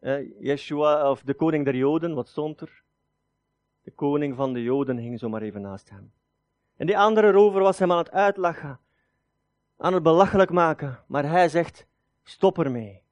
[0.00, 2.82] eh, Yeshua, of de koning der Joden, wat stond er?
[3.88, 6.12] De koning van de Joden hing zomaar even naast hem.
[6.76, 8.80] En die andere rover was hem aan het uitlachen,
[9.76, 11.86] aan het belachelijk maken, maar hij zegt,
[12.22, 13.02] stop ermee.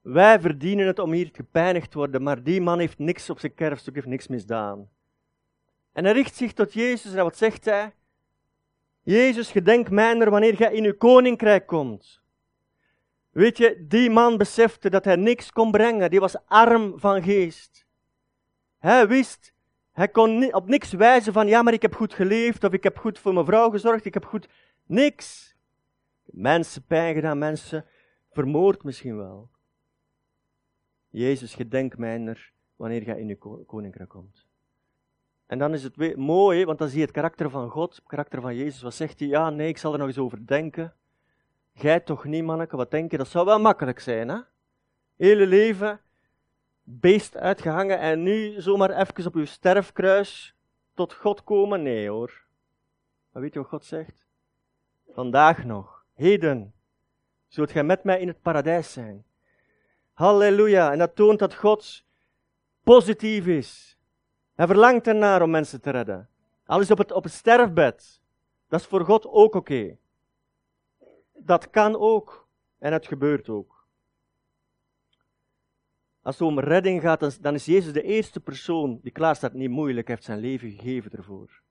[0.00, 3.54] Wij verdienen het om hier gepijnigd te worden, maar die man heeft niks op zijn
[3.54, 4.88] kerfstuk, heeft niks misdaan.
[5.92, 7.94] En hij richt zich tot Jezus en wat zegt hij?
[9.02, 12.22] Jezus, gedenk mijner wanneer gij in uw koninkrijk komt.
[13.30, 16.10] Weet je, die man besefte dat hij niks kon brengen.
[16.10, 17.86] Die was arm van geest.
[18.78, 19.52] Hij wist,
[20.00, 22.98] hij kon op niks wijzen van, ja, maar ik heb goed geleefd, of ik heb
[22.98, 24.48] goed voor mijn vrouw gezorgd, ik heb goed...
[24.86, 25.56] Niks.
[26.24, 27.84] Mensen pijn gedaan, mensen
[28.30, 29.50] vermoord misschien wel.
[31.08, 34.46] Jezus, gedenk mijner wanneer gij in uw koninkrijk komt.
[35.46, 38.40] En dan is het mooi, want dan zie je het karakter van God, het karakter
[38.40, 38.82] van Jezus.
[38.82, 39.28] Wat zegt hij?
[39.28, 40.94] Ja, nee, ik zal er nog eens over denken.
[41.74, 43.16] Gij toch niet, manneke, wat denk je?
[43.16, 44.38] Dat zou wel makkelijk zijn, hè?
[45.16, 46.00] Hele leven
[46.98, 50.54] beest uitgehangen en nu zomaar even op uw sterfkruis
[50.94, 51.82] tot God komen?
[51.82, 52.44] Nee hoor.
[53.32, 54.26] Maar weet je wat God zegt?
[55.08, 56.74] Vandaag nog, heden,
[57.48, 59.24] zult gij met mij in het paradijs zijn.
[60.12, 60.92] Halleluja.
[60.92, 62.04] En dat toont dat God
[62.82, 63.98] positief is.
[64.54, 66.28] Hij verlangt ernaar om mensen te redden.
[66.66, 68.20] Al is op het, op het sterfbed.
[68.68, 69.96] Dat is voor God ook oké.
[71.32, 72.48] Dat kan ook.
[72.78, 73.79] En het gebeurt ook.
[76.22, 79.52] Als het om redding gaat, dan is Jezus de eerste persoon die klaar staat.
[79.52, 81.62] Niet moeilijk, heeft zijn leven gegeven ervoor.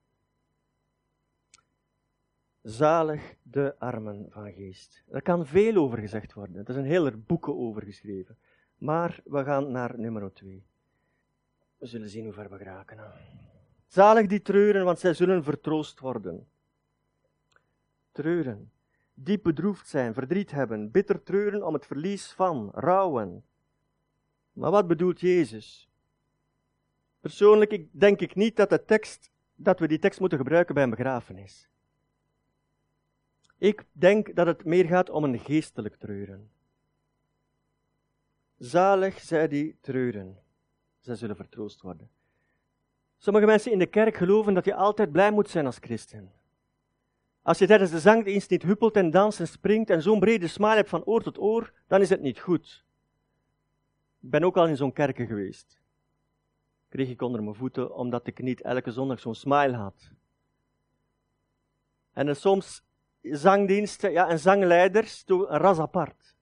[2.62, 5.04] Zalig de armen van geest.
[5.10, 6.66] Er kan veel over gezegd worden.
[6.66, 8.38] Er zijn hele boeken over geschreven.
[8.78, 10.64] Maar we gaan naar nummer 2.
[11.78, 12.98] We zullen zien hoe ver we geraken.
[13.88, 16.48] Zalig die treuren, want zij zullen vertroost worden.
[18.12, 18.72] Treuren.
[19.14, 23.44] Diep bedroefd zijn, verdriet hebben, bitter treuren om het verlies van, rouwen.
[24.60, 25.89] Maar wat bedoelt Jezus?
[27.19, 30.89] Persoonlijk denk ik niet dat, de tekst, dat we die tekst moeten gebruiken bij een
[30.89, 31.69] begrafenis.
[33.58, 36.52] Ik denk dat het meer gaat om een geestelijk treuren.
[38.58, 40.38] Zalig zij die treuren,
[41.00, 42.10] zij zullen vertroost worden.
[43.17, 46.32] Sommige mensen in de kerk geloven dat je altijd blij moet zijn als christen.
[47.41, 50.76] Als je tijdens de zangdienst niet huppelt en danst en springt en zo'n brede smile
[50.76, 52.88] hebt van oor tot oor, dan is het niet goed.
[54.21, 55.82] Ik ben ook al in zo'n kerken geweest.
[56.89, 60.12] Kreeg ik onder mijn voeten omdat ik niet elke zondag zo'n smile had.
[62.13, 62.84] En soms
[63.21, 66.36] zangdiensten ja, en zangleiders, een ras apart.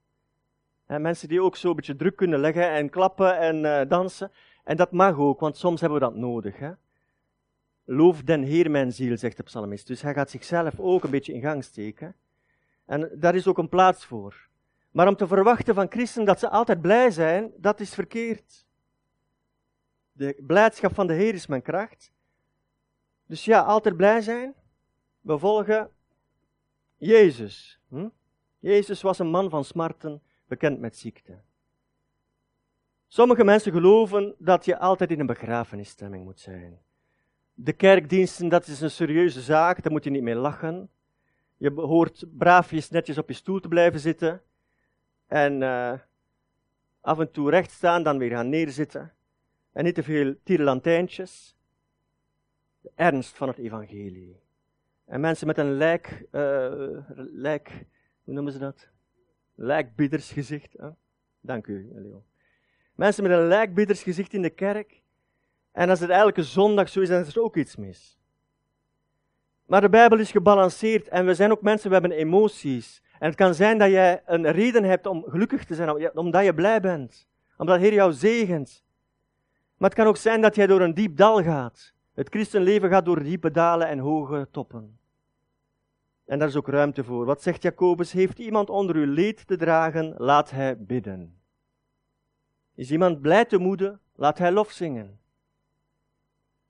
[0.85, 4.31] En mensen die ook zo een beetje druk kunnen leggen en klappen en uh, dansen.
[4.63, 6.57] En dat mag ook, want soms hebben we dat nodig.
[6.57, 6.71] Hè?
[7.83, 9.87] Loof den Heer mijn ziel, zegt de psalmist.
[9.87, 12.15] Dus hij gaat zichzelf ook een beetje in gang steken.
[12.85, 14.46] En daar is ook een plaats voor.
[14.97, 18.65] Maar om te verwachten van christen dat ze altijd blij zijn, dat is verkeerd.
[20.12, 22.12] De blijdschap van de Heer is mijn kracht.
[23.25, 24.53] Dus ja, altijd blij zijn.
[25.21, 25.89] We volgen
[26.95, 27.81] Jezus.
[27.89, 28.07] Hm?
[28.60, 31.41] Jezus was een man van smarten, bekend met ziekte.
[33.07, 36.79] Sommige mensen geloven dat je altijd in een begrafenisstemming moet zijn.
[37.53, 40.89] De kerkdiensten, dat is een serieuze zaak, daar moet je niet mee lachen.
[41.57, 44.41] Je hoort braafjes netjes op je stoel te blijven zitten.
[45.27, 45.93] En uh,
[47.01, 49.13] af en toe recht staan, dan weer gaan neerzitten.
[49.71, 51.57] En niet te veel tierenlantijntjes.
[52.81, 54.39] De ernst van het evangelie.
[55.05, 56.25] En mensen met een lijk,
[57.15, 57.85] lijk
[58.27, 58.89] hoe noemen ze dat?
[59.55, 60.73] Lijkbiddersgezicht.
[60.77, 60.89] Hè?
[61.41, 62.23] Dank u, Leon.
[62.95, 65.01] Mensen met een lijkbiddersgezicht in de kerk.
[65.71, 68.19] En als het elke zondag zo is, dan is er ook iets mis.
[69.65, 73.01] Maar de Bijbel is gebalanceerd en we zijn ook mensen, we hebben emoties.
[73.19, 76.53] En het kan zijn dat jij een reden hebt om gelukkig te zijn, omdat je
[76.53, 77.27] blij bent.
[77.58, 78.84] Omdat de Heer jou zegent.
[79.77, 81.93] Maar het kan ook zijn dat jij door een diep dal gaat.
[82.13, 84.99] Het christenleven gaat door diepe dalen en hoge toppen.
[86.25, 87.25] En daar is ook ruimte voor.
[87.25, 88.12] Wat zegt Jacobus?
[88.12, 90.13] Heeft iemand onder uw leed te dragen?
[90.17, 91.39] Laat hij bidden.
[92.75, 93.99] Is iemand blij te moede?
[94.15, 95.19] Laat hij lof zingen.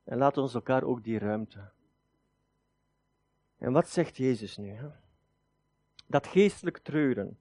[0.04, 1.70] En laat ons elkaar ook die ruimte.
[3.58, 4.70] En wat zegt Jezus nu?
[4.70, 4.88] Hè?
[6.08, 7.38] Dat geestelijk treuren.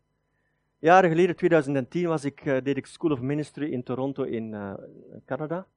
[0.80, 4.73] Jaren geleden, 2010, was ik, uh, deed ik School of Ministry in Toronto in uh,
[5.25, 5.67] Canada.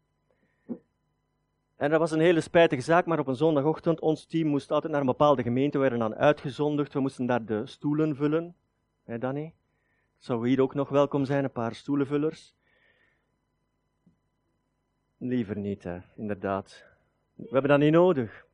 [1.76, 4.92] En dat was een hele spijtige zaak, maar op een zondagochtend, ons team moest altijd
[4.92, 8.55] naar een bepaalde gemeente, we werden dan uitgezonderd, we moesten daar de stoelen vullen.
[9.05, 9.55] Hé Danny?
[10.18, 12.55] Zou hier ook nog welkom zijn, een paar stoelenvullers?
[15.16, 16.85] Liever niet, hè, inderdaad.
[17.35, 18.46] We hebben dat niet nodig.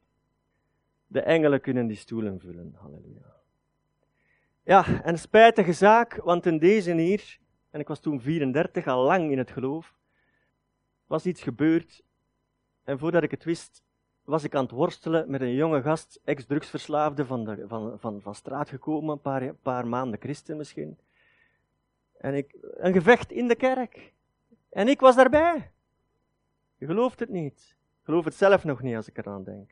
[1.07, 3.36] De engelen kunnen die stoelen vullen, halleluja.
[4.67, 7.39] Ja, een spijtige zaak, want in deze hier,
[7.71, 9.95] en ik was toen 34, al lang in het geloof,
[11.07, 12.03] was iets gebeurd
[12.85, 13.83] en voordat ik het wist,
[14.25, 18.35] was ik aan het worstelen met een jonge gast, ex-drugsverslaafde van, de, van, van, van
[18.35, 20.99] straat gekomen, een paar, paar maanden christen misschien.
[22.19, 24.15] En ik, een gevecht in de kerk.
[24.71, 25.71] En ik was daarbij.
[26.77, 27.77] Je gelooft het niet.
[27.79, 29.71] Ik geloof het zelf nog niet als ik eraan denk.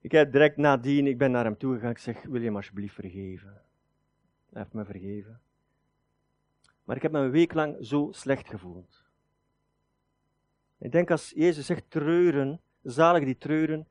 [0.00, 2.94] Ik heb direct nadien, ik ben naar hem toegegaan, ik zeg, wil je hem alsjeblieft
[2.94, 3.62] vergeven?
[4.50, 5.40] Hij heeft me vergeven.
[6.84, 9.04] Maar ik heb me een week lang zo slecht gevoeld.
[10.78, 13.88] Ik denk als Jezus zegt treuren, zalig die treuren,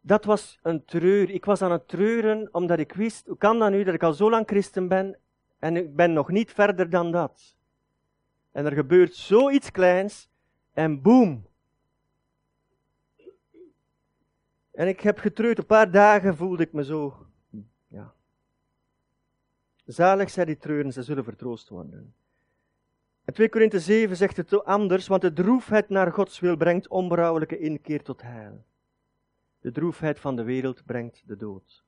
[0.00, 1.30] dat was een treur.
[1.30, 4.12] Ik was aan het treuren omdat ik wist, hoe kan dat nu dat ik al
[4.12, 5.18] zo lang christen ben
[5.58, 7.56] en ik ben nog niet verder dan dat.
[8.52, 10.30] En er gebeurt zoiets kleins
[10.72, 11.46] en boem.
[14.74, 17.26] En ik heb getreurd, een paar dagen voelde ik me zo,
[17.86, 18.14] ja.
[19.84, 22.14] Zalig zij die treuren, ze zullen vertroost worden.
[23.24, 27.58] En 2 Korinthe 7 zegt het anders, want de droefheid naar Gods wil brengt onberouwelijke
[27.58, 28.64] inkeer tot heil.
[29.60, 31.84] De droefheid van de wereld brengt de dood.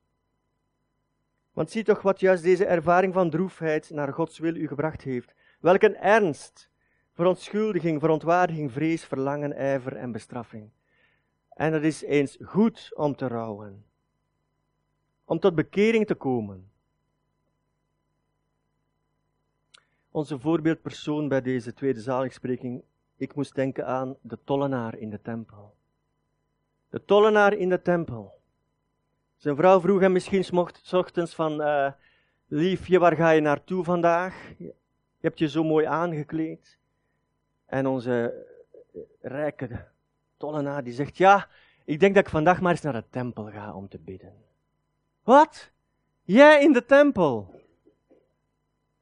[1.53, 5.33] Want zie toch wat juist deze ervaring van droefheid naar Gods wil u gebracht heeft.
[5.59, 6.69] Welk een ernst,
[7.11, 10.69] verontschuldiging, verontwaardiging, vrees, verlangen, ijver en bestraffing.
[11.57, 13.85] En het is eens goed om te rouwen.
[15.25, 16.71] Om tot bekering te komen.
[20.11, 22.83] Onze voorbeeldpersoon bij deze tweede zaligspreking,
[23.15, 25.75] ik moest denken aan de tollenaar in de tempel.
[26.89, 28.41] De tollenaar in de tempel.
[29.35, 31.91] Zijn vrouw vroeg hem misschien s ochtends van, uh,
[32.47, 34.53] liefje, waar ga je naartoe vandaag?
[34.57, 34.73] Je
[35.19, 36.77] hebt je zo mooi aangekleed.
[37.65, 38.45] En onze
[38.93, 39.95] eh, rijke
[40.37, 41.47] tollenaar die zegt, ja,
[41.85, 44.33] ik denk dat ik vandaag maar eens naar de tempel ga om te bidden.
[45.23, 45.71] Wat?
[46.21, 47.61] Jij in de tempel?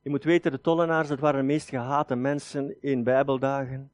[0.02, 3.91] Je moet weten, de tollenaars, dat waren de meest gehate mensen in Bijbeldagen.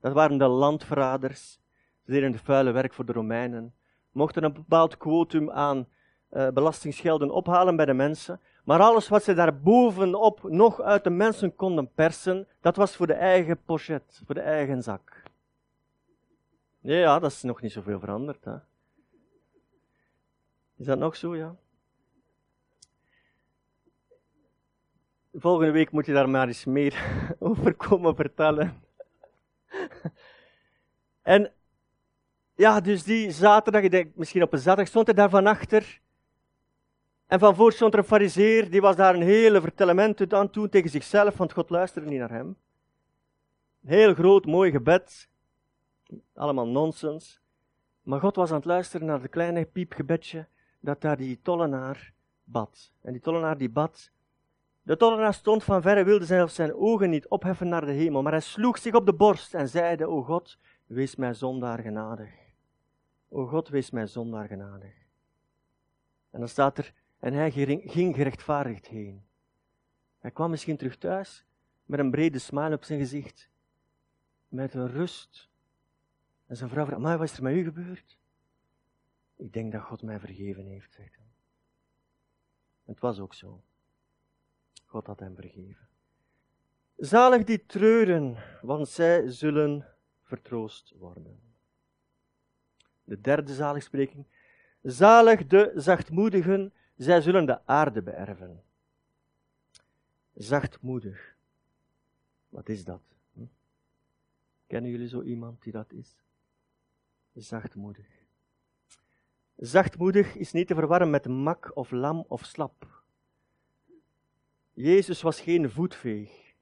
[0.00, 1.60] Dat waren de landverraders.
[2.04, 3.74] Ze deden het vuile werk voor de Romeinen.
[4.12, 5.88] Mochten een bepaald quotum aan
[6.30, 8.40] uh, belastingsgelden ophalen bij de mensen.
[8.64, 13.06] Maar alles wat ze daar bovenop nog uit de mensen konden persen, dat was voor
[13.06, 15.22] de eigen pochet, voor de eigen zak.
[16.86, 18.44] Ja, dat is nog niet zoveel veranderd.
[18.44, 18.56] Hè?
[20.76, 21.56] Is dat nog zo, ja?
[25.32, 26.94] Volgende week moet je daar maar eens meer
[27.38, 28.82] over komen vertellen.
[31.22, 31.52] en
[32.54, 36.00] ja, dus die zaterdag, ik denk misschien op een zaterdag, stond hij daar van achter.
[37.26, 40.68] En van voor stond er een fariseer, die was daar een hele vertellement aan doen
[40.68, 42.56] tegen zichzelf, want God luisterde niet naar hem.
[43.82, 45.32] Een heel groot, mooi gebed.
[46.34, 47.40] Allemaal nonsens.
[48.02, 50.46] Maar God was aan het luisteren naar het kleine piepgebedje
[50.80, 52.12] dat daar die tollenaar
[52.44, 52.92] bad.
[53.00, 54.10] En die tollenaar die bad,
[54.82, 58.32] de tollenaar stond van verre, wilde zelfs zijn ogen niet opheffen naar de hemel, maar
[58.32, 62.30] hij sloeg zich op de borst en zeide, O God, wees mij zondaar genadig.
[63.28, 64.92] O God, wees mij zondaar genadig.
[66.30, 69.24] En dan staat er, en hij ging gerechtvaardigd heen.
[70.18, 71.44] Hij kwam misschien terug thuis
[71.84, 73.50] met een brede smile op zijn gezicht,
[74.48, 75.48] met een rust.
[76.46, 78.18] En zijn vrouw vraagt, maar wat is er met u gebeurd?
[79.36, 81.26] Ik denk dat God mij vergeven heeft, zegt hij.
[82.84, 83.62] Het was ook zo.
[84.84, 85.88] God had hem vergeven.
[86.96, 89.86] Zalig die treuren, want zij zullen
[90.22, 91.40] vertroost worden.
[93.04, 94.26] De derde zaligspreking.
[94.82, 98.62] Zalig de zachtmoedigen, zij zullen de aarde beërven.
[100.34, 101.36] Zachtmoedig.
[102.48, 103.02] Wat is dat?
[103.32, 103.44] Hm?
[104.66, 106.23] Kennen jullie zo iemand die dat is?
[107.34, 108.06] Zachtmoedig.
[109.56, 113.02] Zachtmoedig is niet te verwarren met mak of lam of slap.
[114.72, 116.54] Jezus was geen voetveeg.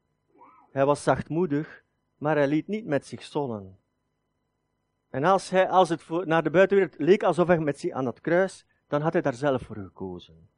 [0.70, 1.84] Hij was zachtmoedig,
[2.16, 3.78] maar hij liet niet met zich zollen.
[5.10, 8.06] En als, hij, als het voor, naar de buitenwereld leek alsof hij met zich aan
[8.06, 10.48] het kruis, dan had hij daar zelf voor gekozen.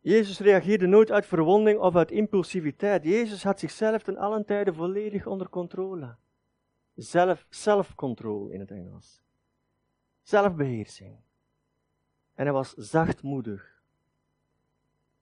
[0.00, 3.04] Jezus reageerde nooit uit verwonding of uit impulsiviteit.
[3.04, 6.16] Jezus had zichzelf ten allen tijde volledig onder controle.
[6.96, 9.20] Zelf, zelfcontrole in het Engels.
[10.22, 11.16] Zelfbeheersing.
[12.34, 13.82] En hij was zachtmoedig.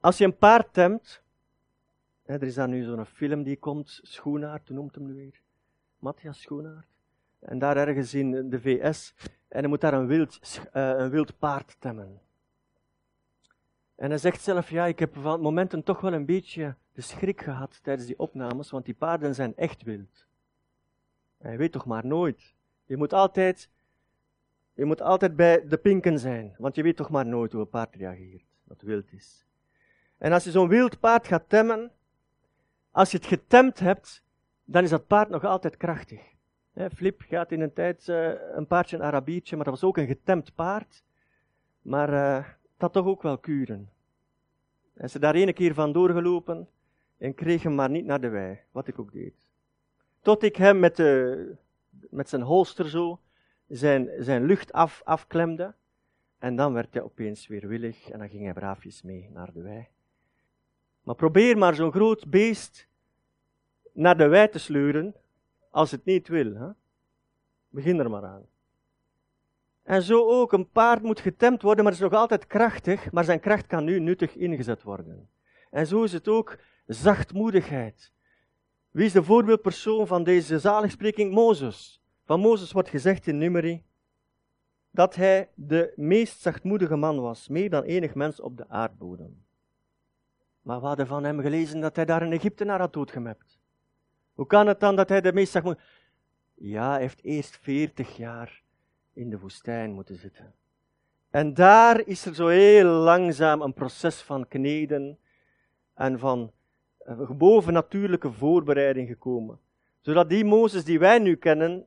[0.01, 1.23] Als je een paard temt,
[2.23, 5.41] hè, er is dan nu zo'n film die komt, Schoenaard, hoe noemt hem nu weer?
[5.99, 6.87] Matthias Schoenaard.
[7.39, 9.15] En daar ergens in de VS,
[9.49, 12.21] en hij moet daar een wild, uh, een wild paard temmen.
[13.95, 17.41] En hij zegt zelf, ja, ik heb van momenten toch wel een beetje de schrik
[17.41, 20.27] gehad tijdens die opnames, want die paarden zijn echt wild.
[21.51, 22.55] Je weet toch maar nooit.
[22.85, 23.71] Je moet altijd,
[24.73, 27.69] je moet altijd bij de pinken zijn, want je weet toch maar nooit hoe een
[27.69, 29.47] paard reageert, dat wild is.
[30.19, 31.93] En als je zo'n wild paard gaat temmen,
[32.91, 34.25] als je het getemd hebt,
[34.65, 36.33] dan is dat paard nog altijd krachtig.
[36.95, 40.07] Flip gaat in een tijd uh, een paardje, een Arabiertje, maar dat was ook een
[40.07, 41.05] getemd paard.
[41.83, 43.91] Maar uh, het had toch ook wel kuren.
[44.95, 46.69] En ze daar ene keer van doorgelopen
[47.19, 49.35] en kreeg hem maar niet naar de wei, wat ik ook deed.
[50.25, 51.55] Tot ik hem met, de,
[52.11, 53.21] met zijn holster zo
[53.69, 55.75] zijn, zijn lucht af, afklemde.
[56.39, 59.63] En dan werd hij opeens weer willig en dan ging hij braafjes mee naar de
[59.63, 59.89] wei.
[61.03, 62.89] Maar probeer maar zo'n groot beest
[63.93, 65.15] naar de wei te sleuren,
[65.71, 66.55] als het niet wil.
[66.55, 66.69] Hè?
[67.69, 68.47] Begin er maar aan.
[69.83, 73.41] En zo ook, een paard moet getemd worden, maar is nog altijd krachtig, maar zijn
[73.41, 75.29] kracht kan nu nuttig ingezet worden.
[75.71, 78.13] En zo is het ook zachtmoedigheid.
[78.95, 81.33] Wie is de voorbeeldpersoon van deze zaligspreking?
[81.33, 82.03] Mozes.
[82.25, 83.85] Van Mozes wordt gezegd in Numeri
[84.91, 89.45] dat hij de meest zachtmoedige man was, meer dan enig mens op de aardbodem.
[90.63, 93.59] Maar we hadden van hem gelezen dat hij daar een Egyptenaar had doodgemapt.
[94.33, 95.81] Hoe kan het dan dat hij de meest moet?
[96.55, 98.63] Ja, hij heeft eerst veertig jaar
[99.13, 100.55] in de woestijn moeten zitten.
[101.31, 105.19] En daar is er zo heel langzaam een proces van kneden
[105.95, 106.53] en van
[107.37, 109.59] bovennatuurlijke voorbereiding gekomen.
[110.01, 111.87] Zodat die Mozes die wij nu kennen,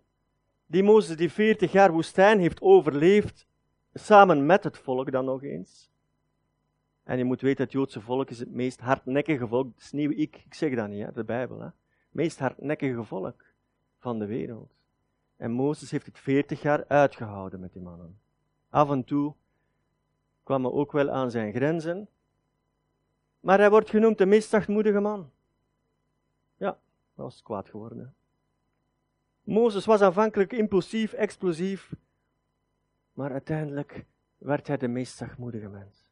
[0.65, 3.47] die Mozes die 40 jaar woestijn heeft overleefd,
[3.93, 5.89] samen met het volk dan nog eens.
[7.03, 9.68] En je moet weten, het Joodse volk is het meest hardnekkige volk.
[9.76, 11.59] Het is niet ik, ik zeg dat niet, hè, de Bijbel.
[11.59, 11.68] Hè.
[12.09, 13.45] meest hardnekkige volk
[13.97, 14.72] van de wereld.
[15.36, 18.20] En Mozes heeft het 40 jaar uitgehouden met die mannen.
[18.70, 19.34] Af en toe
[20.43, 22.07] kwam hij ook wel aan zijn grenzen.
[23.47, 25.31] Maar hij wordt genoemd de meest zachtmoedige man.
[26.57, 26.69] Ja,
[27.15, 28.15] dat was kwaad geworden.
[29.43, 31.93] Mozes was aanvankelijk impulsief, explosief,
[33.13, 34.05] maar uiteindelijk
[34.37, 36.09] werd hij de meest zachtmoedige mens.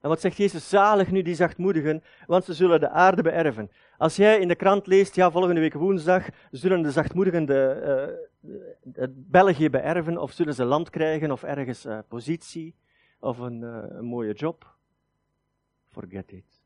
[0.00, 0.68] En wat zegt Jezus?
[0.68, 3.70] Zalig nu die zachtmoedigen, want ze zullen de aarde beërven.
[3.98, 8.18] Als jij in de krant leest, ja, volgende week woensdag zullen de zachtmoedigen de,
[8.96, 12.74] uh, België beërven, of zullen ze land krijgen, of ergens uh, positie,
[13.20, 14.80] of een, uh, een mooie job.
[15.92, 16.60] Forget it.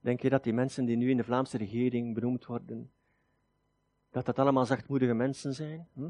[0.00, 2.90] Denk je dat die mensen die nu in de Vlaamse regering benoemd worden,
[4.10, 5.88] dat dat allemaal zachtmoedige mensen zijn?
[5.92, 6.08] Hm?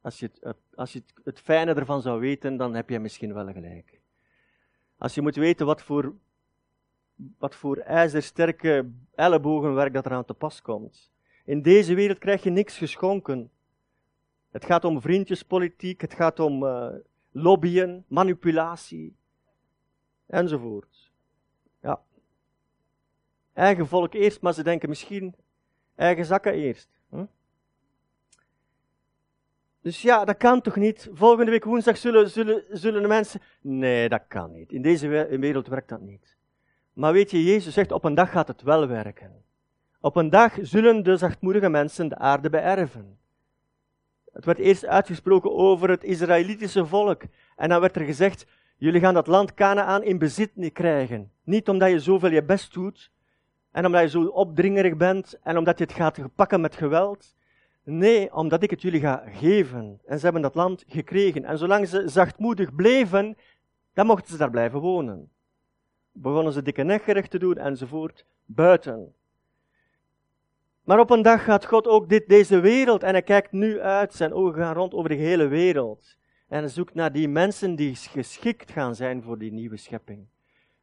[0.00, 3.34] Als je, het, als je het, het fijne ervan zou weten, dan heb je misschien
[3.34, 4.00] wel gelijk.
[4.98, 6.14] Als je moet weten wat voor,
[7.38, 11.10] wat voor ijzersterke ellebogenwerk dat eraan te pas komt.
[11.44, 13.50] In deze wereld krijg je niks geschonken.
[14.50, 16.88] Het gaat om vriendjespolitiek, het gaat om uh,
[17.30, 19.16] lobbyen, manipulatie,
[20.28, 21.10] enzovoort.
[21.82, 22.00] Ja.
[23.52, 25.34] Eigen volk eerst, maar ze denken misschien
[25.94, 26.88] eigen zakken eerst.
[27.08, 27.24] Hm?
[29.80, 31.08] Dus ja, dat kan toch niet?
[31.12, 33.40] Volgende week woensdag zullen, zullen, zullen de mensen.
[33.60, 34.72] Nee, dat kan niet.
[34.72, 35.08] In deze
[35.38, 36.36] wereld werkt dat niet.
[36.92, 39.44] Maar weet je, Jezus zegt: op een dag gaat het wel werken.
[40.00, 43.18] Op een dag zullen de zachtmoedige mensen de aarde beërven.
[44.32, 47.22] Het werd eerst uitgesproken over het Israëlitische volk.
[47.56, 48.46] En dan werd er gezegd:
[48.78, 51.30] jullie gaan dat land Canaan in bezit krijgen.
[51.44, 53.10] Niet omdat je zoveel je best doet,
[53.70, 57.34] en omdat je zo opdringerig bent, en omdat je het gaat pakken met geweld.
[57.84, 60.00] Nee, omdat ik het jullie ga geven.
[60.06, 61.44] En ze hebben dat land gekregen.
[61.44, 63.36] En zolang ze zachtmoedig bleven,
[63.92, 65.30] dan mochten ze daar blijven wonen.
[66.12, 69.14] Begonnen ze dikke nekgerecht te doen enzovoort, buiten.
[70.84, 74.14] Maar op een dag gaat God ook dit, deze wereld, en hij kijkt nu uit,
[74.14, 76.16] zijn ogen gaan rond over de hele wereld.
[76.48, 80.26] En hij zoekt naar die mensen die geschikt gaan zijn voor die nieuwe schepping.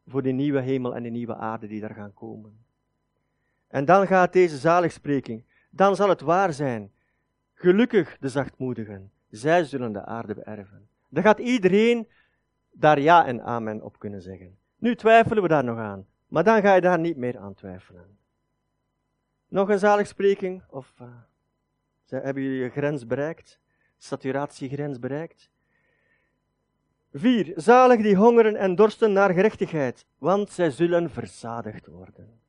[0.07, 2.66] Voor die nieuwe hemel en die nieuwe aarde die daar gaan komen.
[3.68, 6.91] En dan gaat deze zaligspreking, dan zal het waar zijn
[7.57, 10.89] Gelukkig de zachtmoedigen, zij zullen de aarde beërven.
[11.09, 12.07] Dan gaat iedereen
[12.72, 14.57] daar ja en amen op kunnen zeggen.
[14.78, 18.18] Nu twijfelen we daar nog aan, maar dan ga je daar niet meer aan twijfelen.
[19.47, 20.63] Nog een zaligspreking?
[20.70, 21.07] Of uh,
[22.05, 23.59] hebben jullie je grens bereikt?
[23.97, 25.49] Saturatiegrens bereikt?
[27.18, 27.53] Vier.
[27.55, 32.39] Zalig die hongeren en dorsten naar gerechtigheid, want zij zullen verzadigd worden.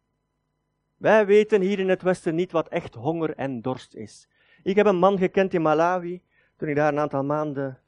[0.96, 4.28] Wij weten hier in het Westen niet wat echt honger en dorst is.
[4.62, 6.22] Ik heb een man gekend in Malawi,
[6.56, 7.78] toen ik daar een aantal maanden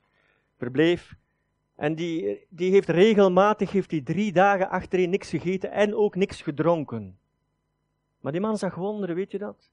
[0.57, 1.15] verbleef.
[1.77, 6.43] En die, die heeft regelmatig heeft die drie dagen achtereen niks gegeten en ook niks
[6.43, 7.19] gedronken.
[8.21, 9.71] Maar die man zag wonderen, weet je dat?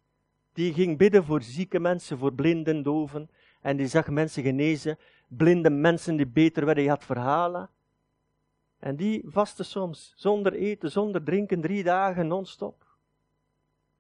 [0.54, 3.30] Die ging bidden voor zieke mensen, voor blinden, doven.
[3.62, 4.98] En die zag mensen genezen,
[5.28, 6.84] blinde mensen die beter werden.
[6.84, 7.70] Je had verhalen.
[8.80, 12.86] En die vastte soms, zonder eten, zonder drinken, drie dagen non-stop.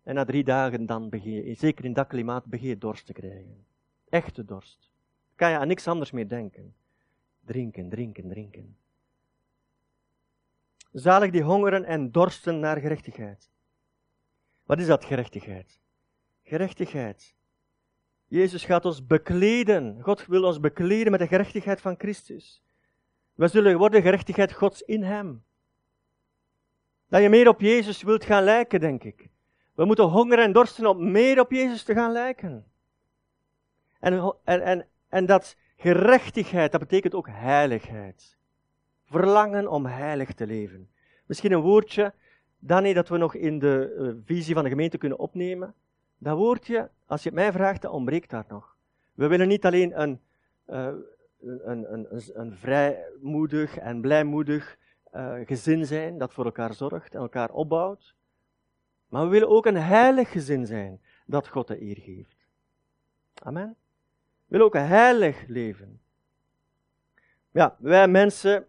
[0.03, 3.13] En na drie dagen dan begin je, zeker in dat klimaat, begin je dorst te
[3.13, 3.65] krijgen.
[4.09, 4.91] Echte dorst.
[5.35, 6.75] Kan je aan niks anders meer denken.
[7.45, 8.77] Drinken, drinken, drinken.
[10.91, 13.49] Zalig die hongeren en dorsten naar gerechtigheid.
[14.63, 15.79] Wat is dat gerechtigheid?
[16.43, 17.35] Gerechtigheid.
[18.27, 20.01] Jezus gaat ons bekleden.
[20.01, 22.63] God wil ons bekleden met de gerechtigheid van Christus.
[23.33, 25.43] We zullen worden gerechtigheid Gods in Hem.
[27.07, 29.29] Dat je meer op Jezus wilt gaan lijken, denk ik.
[29.75, 32.65] We moeten hongeren en dorsten om meer op Jezus te gaan lijken.
[33.99, 38.37] En, en, en, en dat gerechtigheid, dat betekent ook heiligheid.
[39.05, 40.89] Verlangen om heilig te leven.
[41.25, 42.13] Misschien een woordje,
[42.59, 45.73] Danny, dat we nog in de uh, visie van de gemeente kunnen opnemen.
[46.17, 48.77] Dat woordje, als je het mij vraagt, ontbreekt daar nog.
[49.13, 50.21] We willen niet alleen een,
[50.69, 50.93] uh,
[51.39, 52.07] een,
[52.39, 54.77] een, vrijmoedig en blijmoedig
[55.13, 58.15] uh, gezin zijn dat voor elkaar zorgt en elkaar opbouwt.
[59.07, 62.47] Maar we willen ook een heilig gezin zijn dat God de eer geeft.
[63.33, 63.75] Amen.
[64.45, 66.01] We willen ook een heilig leven.
[67.51, 68.65] Ja, wij mensen,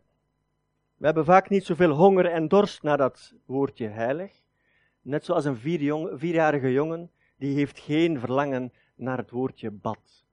[0.96, 4.42] We hebben vaak niet zoveel honger en dorst naar dat woordje heilig.
[5.02, 5.56] Net zoals een
[6.18, 10.24] vierjarige jongen, die heeft geen verlangen naar het woordje bad.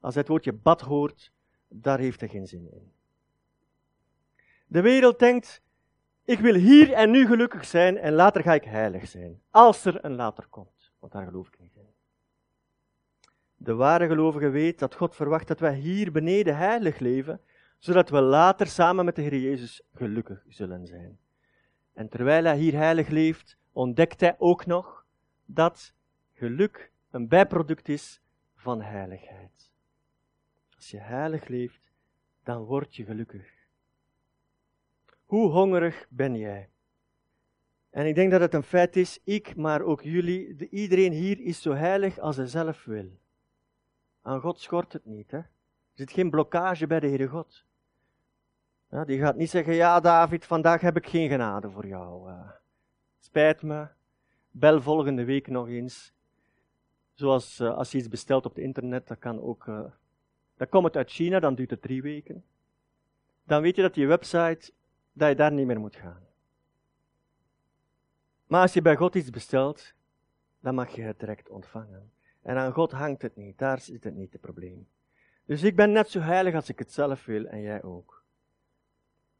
[0.00, 1.32] Als hij het woordje bad hoort,
[1.68, 2.92] daar heeft hij geen zin in.
[4.66, 5.62] De wereld denkt,
[6.24, 9.42] ik wil hier en nu gelukkig zijn en later ga ik heilig zijn.
[9.50, 11.90] Als er een later komt, want daar geloof ik niet in.
[13.56, 17.40] De ware gelovige weet dat God verwacht dat wij hier beneden heilig leven,
[17.78, 21.18] zodat we later samen met de Heer Jezus gelukkig zullen zijn.
[21.92, 25.06] En terwijl hij hier heilig leeft, ontdekt hij ook nog
[25.44, 25.94] dat
[26.32, 28.20] geluk een bijproduct is
[28.56, 29.70] van heiligheid.
[30.76, 31.92] Als je heilig leeft,
[32.42, 33.52] dan word je gelukkig.
[35.24, 36.68] Hoe hongerig ben jij?
[37.90, 41.62] En ik denk dat het een feit is, ik, maar ook jullie, iedereen hier is
[41.62, 43.10] zo heilig als hij zelf wil.
[44.22, 45.30] Aan God schort het niet.
[45.30, 45.38] Hè?
[45.38, 45.48] Er
[45.92, 47.64] zit geen blokkage bij de Heere God.
[48.90, 52.30] Ja, die gaat niet zeggen, ja David, vandaag heb ik geen genade voor jou.
[52.30, 52.50] Uh,
[53.18, 53.88] spijt me,
[54.50, 56.14] bel volgende week nog eens.
[57.14, 59.66] Zoals uh, als je iets bestelt op het internet, dat kan ook...
[59.66, 59.84] Uh,
[60.56, 62.44] dan komt het uit China, dan duurt het drie weken.
[63.44, 64.72] Dan weet je dat die website,
[65.12, 66.26] dat je daar niet meer moet gaan.
[68.46, 69.94] Maar als je bij God iets bestelt,
[70.60, 72.10] dan mag je het direct ontvangen.
[72.42, 74.88] En aan God hangt het niet, daar zit het niet het probleem.
[75.44, 78.24] Dus ik ben net zo heilig als ik het zelf wil en jij ook.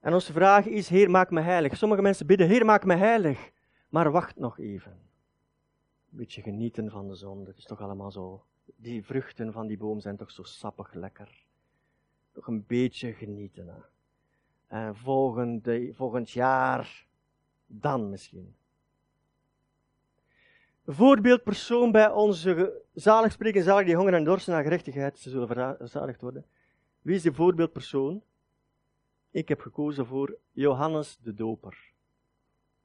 [0.00, 1.76] En onze vraag is, Heer, maak me heilig.
[1.76, 3.50] Sommige mensen bidden, Heer, maak me heilig.
[3.88, 5.00] Maar wacht nog even.
[6.12, 8.44] Een beetje genieten van de zon, dat is toch allemaal zo.
[8.76, 11.44] Die vruchten van die boom zijn toch zo sappig lekker.
[12.32, 13.68] Toch een beetje genieten.
[13.68, 13.80] Hè?
[14.66, 17.06] En volgende, volgend jaar,
[17.66, 18.54] dan misschien
[20.86, 26.20] voorbeeldpersoon bij onze zalig spreken, zalig die honger en dorsten naar gerechtigheid, ze zullen verzaligd
[26.20, 26.46] worden.
[27.02, 28.22] Wie is de voorbeeldpersoon?
[29.30, 31.92] Ik heb gekozen voor Johannes de Doper.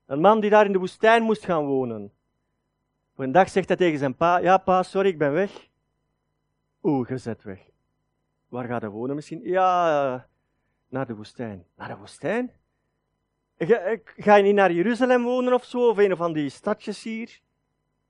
[0.05, 2.11] Een man die daar in de woestijn moest gaan wonen.
[3.17, 5.69] Op een dag zegt hij tegen zijn pa, ja pa, sorry, ik ben weg.
[6.83, 7.69] Oeh, gezet weg.
[8.47, 9.41] Waar gaat hij wonen misschien?
[9.43, 10.27] Ja,
[10.87, 11.65] naar de woestijn.
[11.75, 12.51] Naar de woestijn?
[13.57, 17.39] Ga, ga je niet naar Jeruzalem wonen of zo, of een van die stadjes hier?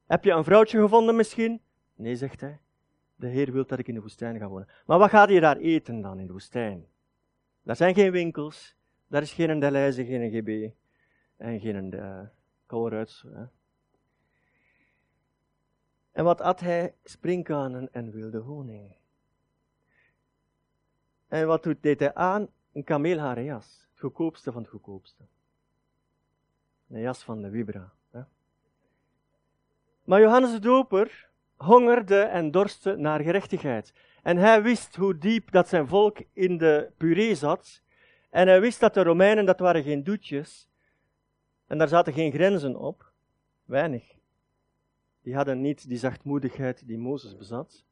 [0.05, 1.61] Heb je een vrouwtje gevonden misschien?
[1.95, 2.59] Nee, zegt hij.
[3.15, 4.67] De Heer wil dat ik in de woestijn ga wonen.
[4.85, 6.85] Maar wat gaat je daar eten dan in de woestijn?
[7.63, 8.75] Daar zijn geen winkels,
[9.07, 10.71] daar is geen Deleuze, geen GB
[11.37, 12.19] en geen uh,
[12.65, 13.25] Colruyts.
[16.17, 16.93] En wat at hij?
[17.03, 18.95] Springkanen en wilde honing.
[21.27, 22.47] En wat deed hij aan?
[22.73, 23.87] Een kameelharen jas.
[23.91, 25.23] Het goedkoopste van het goedkoopste.
[26.89, 27.93] Een jas van de Vibra.
[30.03, 33.93] Maar Johannes de Doper hongerde en dorstte naar gerechtigheid.
[34.23, 37.81] En hij wist hoe diep dat zijn volk in de puree zat.
[38.29, 40.69] En hij wist dat de Romeinen, dat waren geen doetjes.
[41.67, 43.11] En daar zaten geen grenzen op.
[43.65, 44.16] Weinig.
[45.27, 47.85] Die hadden niet die zachtmoedigheid die Mozes bezat.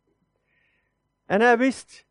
[1.25, 2.07] En hij wist,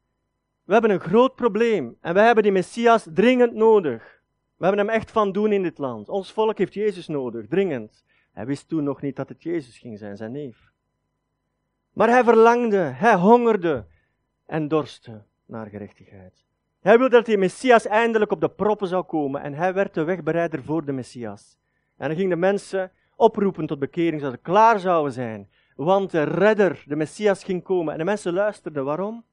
[0.65, 1.97] we hebben een groot probleem.
[2.01, 4.23] En wij hebben die Messias dringend nodig.
[4.57, 6.09] We hebben hem echt van doen in dit land.
[6.09, 8.05] Ons volk heeft Jezus nodig, dringend.
[8.33, 10.73] Hij wist toen nog niet dat het Jezus ging zijn, zijn neef.
[11.93, 13.87] Maar hij verlangde, hij hongerde
[14.47, 16.45] en dorstte naar gerechtigheid.
[16.81, 20.05] Hij wilde dat die Messias eindelijk op de proppen zou komen en hij werd de
[20.05, 21.59] wegbereider voor de Messias.
[21.97, 25.49] En hij ging de mensen oproepen tot bekering, zodat ze klaar zouden zijn.
[25.77, 27.93] Want de redder, de Messias, ging komen.
[27.93, 28.85] En de mensen luisterden.
[28.85, 29.25] Waarom?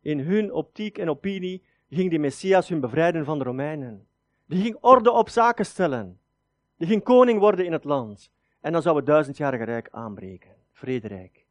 [0.00, 4.06] In hun optiek en opinie ging die Messias hun bevrijden van de Romeinen.
[4.46, 6.20] Die ging orde op zaken stellen.
[6.76, 8.30] Die ging koning worden in het land.
[8.60, 10.50] En dan zou het duizendjarige rijk aanbreken.
[10.72, 11.46] Vrederijk.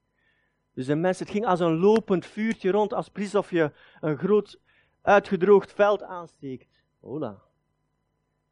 [0.73, 4.17] Dus de mensen, het ging als een lopend vuurtje rond, als precies of je een
[4.17, 4.59] groot
[5.01, 6.67] uitgedroogd veld aansteekt.
[6.99, 7.41] Hola.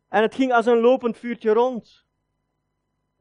[0.10, 2.06] En het ging als een lopend vuurtje rond.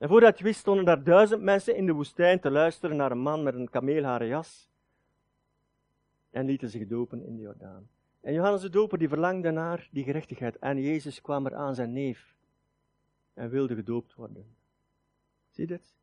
[0.01, 3.19] En voordat je wist, stonden daar duizend mensen in de woestijn te luisteren naar een
[3.19, 4.71] man met een kameelharen jas.
[6.31, 7.89] En lieten zich dopen in de Jordaan.
[8.21, 10.59] En Johannes de Doper die verlangde naar die gerechtigheid.
[10.59, 12.35] En Jezus kwam er aan zijn neef
[13.35, 14.57] en wilde gedoopt worden.
[15.49, 15.95] Zie dit?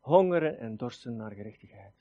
[0.00, 1.94] Hongeren en dorsten naar gerechtigheid.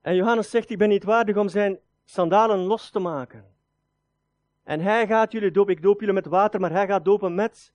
[0.00, 3.44] En Johannes zegt, ik ben niet waardig om zijn sandalen los te maken.
[4.62, 7.72] En hij gaat jullie dopen, ik doop jullie met water, maar hij gaat dopen met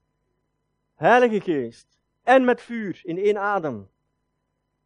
[0.93, 1.95] heilige geest.
[2.25, 3.89] En met vuur, in één adem.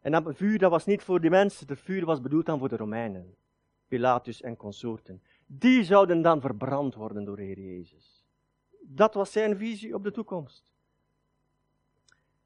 [0.00, 2.68] En dat vuur, dat was niet voor die mensen, het vuur was bedoeld dan voor
[2.68, 3.34] de Romeinen.
[3.88, 5.22] Pilatus en consorten.
[5.46, 8.24] Die zouden dan verbrand worden door de Heer Jezus.
[8.80, 10.72] Dat was zijn visie op de toekomst.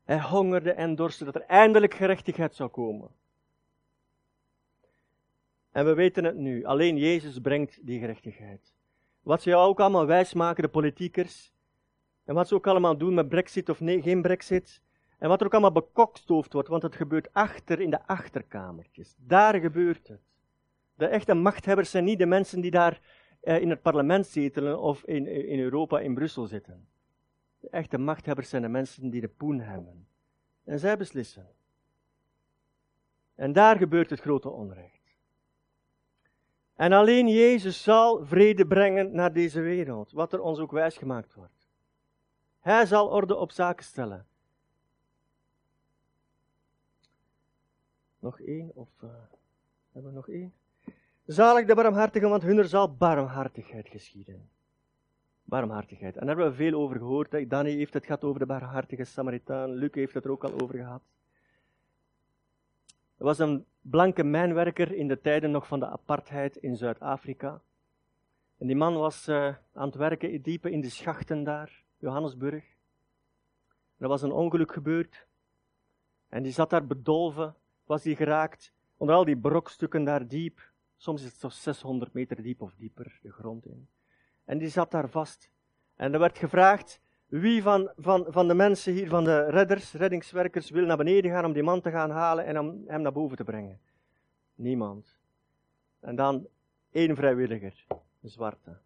[0.04, 3.10] Hij hongerde en dorstte dat er eindelijk gerechtigheid zou komen.
[5.70, 8.74] En we weten het nu, alleen Jezus brengt die gerechtigheid.
[9.22, 11.52] Wat ze jou ook allemaal wijsmaken, de politiekers.
[12.24, 14.82] En wat ze ook allemaal doen met brexit of nee, geen brexit.
[15.24, 19.14] En wat er ook allemaal bekokstoofd wordt, want het gebeurt achter in de achterkamertjes.
[19.18, 20.20] Daar gebeurt het.
[20.94, 23.00] De echte machthebbers zijn niet de mensen die daar
[23.40, 26.88] eh, in het parlement zetelen of in, in Europa, in Brussel zitten.
[27.58, 30.06] De echte machthebbers zijn de mensen die de poen hebben.
[30.64, 31.48] En zij beslissen.
[33.34, 35.16] En daar gebeurt het grote onrecht.
[36.74, 41.68] En alleen Jezus zal vrede brengen naar deze wereld, wat er ons ook wijsgemaakt wordt.
[42.60, 44.26] Hij zal orde op zaken stellen.
[48.24, 49.10] Nog één, of uh,
[49.92, 50.52] hebben we nog één?
[51.26, 54.48] Zalig de barmhartigen, want hunner zal barmhartigheid geschieden.
[55.42, 56.16] Barmhartigheid.
[56.16, 57.50] En daar hebben we veel over gehoord.
[57.50, 59.74] Danny heeft het gehad over de barmhartige Samaritaan.
[59.74, 61.02] Luc heeft het er ook al over gehad.
[63.16, 67.60] Er was een blanke mijnwerker in de tijden nog van de apartheid in Zuid-Afrika.
[68.58, 72.64] En die man was uh, aan het werken diepe in de schachten daar, Johannesburg.
[73.98, 75.26] Er was een ongeluk gebeurd.
[76.28, 77.54] En die zat daar bedolven,
[77.84, 80.72] was hij geraakt onder al die brokstukken daar diep.
[80.96, 83.88] Soms is het zo 600 meter diep of dieper de grond in.
[84.44, 85.50] En die zat daar vast.
[85.94, 90.70] En er werd gevraagd, wie van, van, van de mensen hier, van de redders, reddingswerkers,
[90.70, 93.36] wil naar beneden gaan om die man te gaan halen en om hem naar boven
[93.36, 93.80] te brengen?
[94.54, 95.18] Niemand.
[96.00, 96.48] En dan
[96.90, 97.84] één vrijwilliger,
[98.22, 98.78] een zwarte.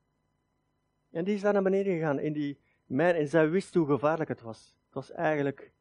[1.10, 4.28] En die is daar naar beneden gegaan in die mijn, en zij wist hoe gevaarlijk
[4.28, 4.78] het was.
[4.84, 5.72] Het was eigenlijk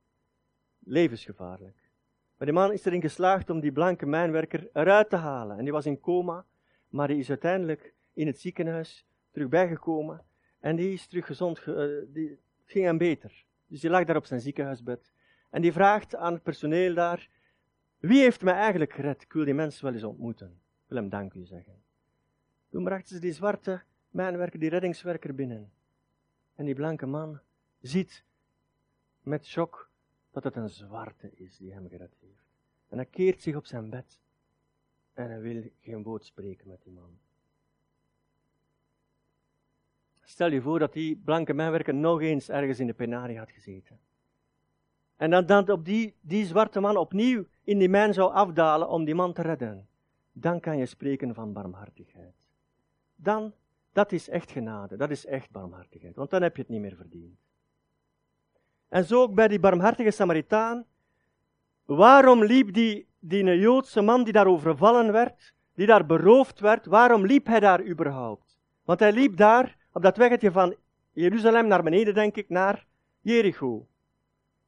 [0.79, 1.86] levensgevaarlijk.
[2.37, 5.57] Maar die man is erin geslaagd om die blanke mijnwerker eruit te halen.
[5.57, 6.45] En die was in coma,
[6.89, 10.23] maar die is uiteindelijk in het ziekenhuis terug bijgekomen.
[10.59, 13.45] En die is terug gezond, uh, die, ging hem beter.
[13.67, 15.11] Dus die lag daar op zijn ziekenhuisbed.
[15.49, 17.29] En die vraagt aan het personeel daar,
[17.99, 19.21] wie heeft mij eigenlijk gered?
[19.21, 20.47] Ik wil die mensen wel eens ontmoeten.
[20.47, 21.81] Ik wil hem dank u zeggen.
[22.69, 25.71] Toen brachten ze die zwarte mijnwerker, die reddingswerker binnen.
[26.55, 27.39] En die blanke man
[27.81, 28.23] ziet
[29.21, 29.86] met shock
[30.41, 32.45] dat het een zwarte is die hem gered heeft.
[32.87, 34.19] En hij keert zich op zijn bed
[35.13, 37.17] en hij wil geen woord spreken met die man.
[40.21, 43.99] Stel je voor dat die blanke mijnwerker nog eens ergens in de penarie had gezeten.
[45.15, 49.05] En dan, dan op die, die zwarte man opnieuw in die mijn zou afdalen om
[49.05, 49.87] die man te redden.
[50.31, 52.35] Dan kan je spreken van barmhartigheid.
[53.15, 53.53] Dan,
[53.91, 56.95] dat is echt genade, dat is echt barmhartigheid, want dan heb je het niet meer
[56.95, 57.46] verdiend.
[58.89, 60.85] En zo ook bij die barmhartige Samaritaan.
[61.85, 67.25] Waarom liep die, die Joodse man die daar overvallen werd, die daar beroofd werd, waarom
[67.25, 68.57] liep hij daar überhaupt?
[68.83, 70.75] Want hij liep daar op dat weggetje van
[71.11, 72.85] Jeruzalem naar beneden, denk ik, naar
[73.21, 73.87] Jericho.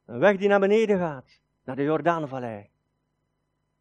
[0.06, 2.68] Een weg die naar beneden gaat, naar de Jordaanvallei.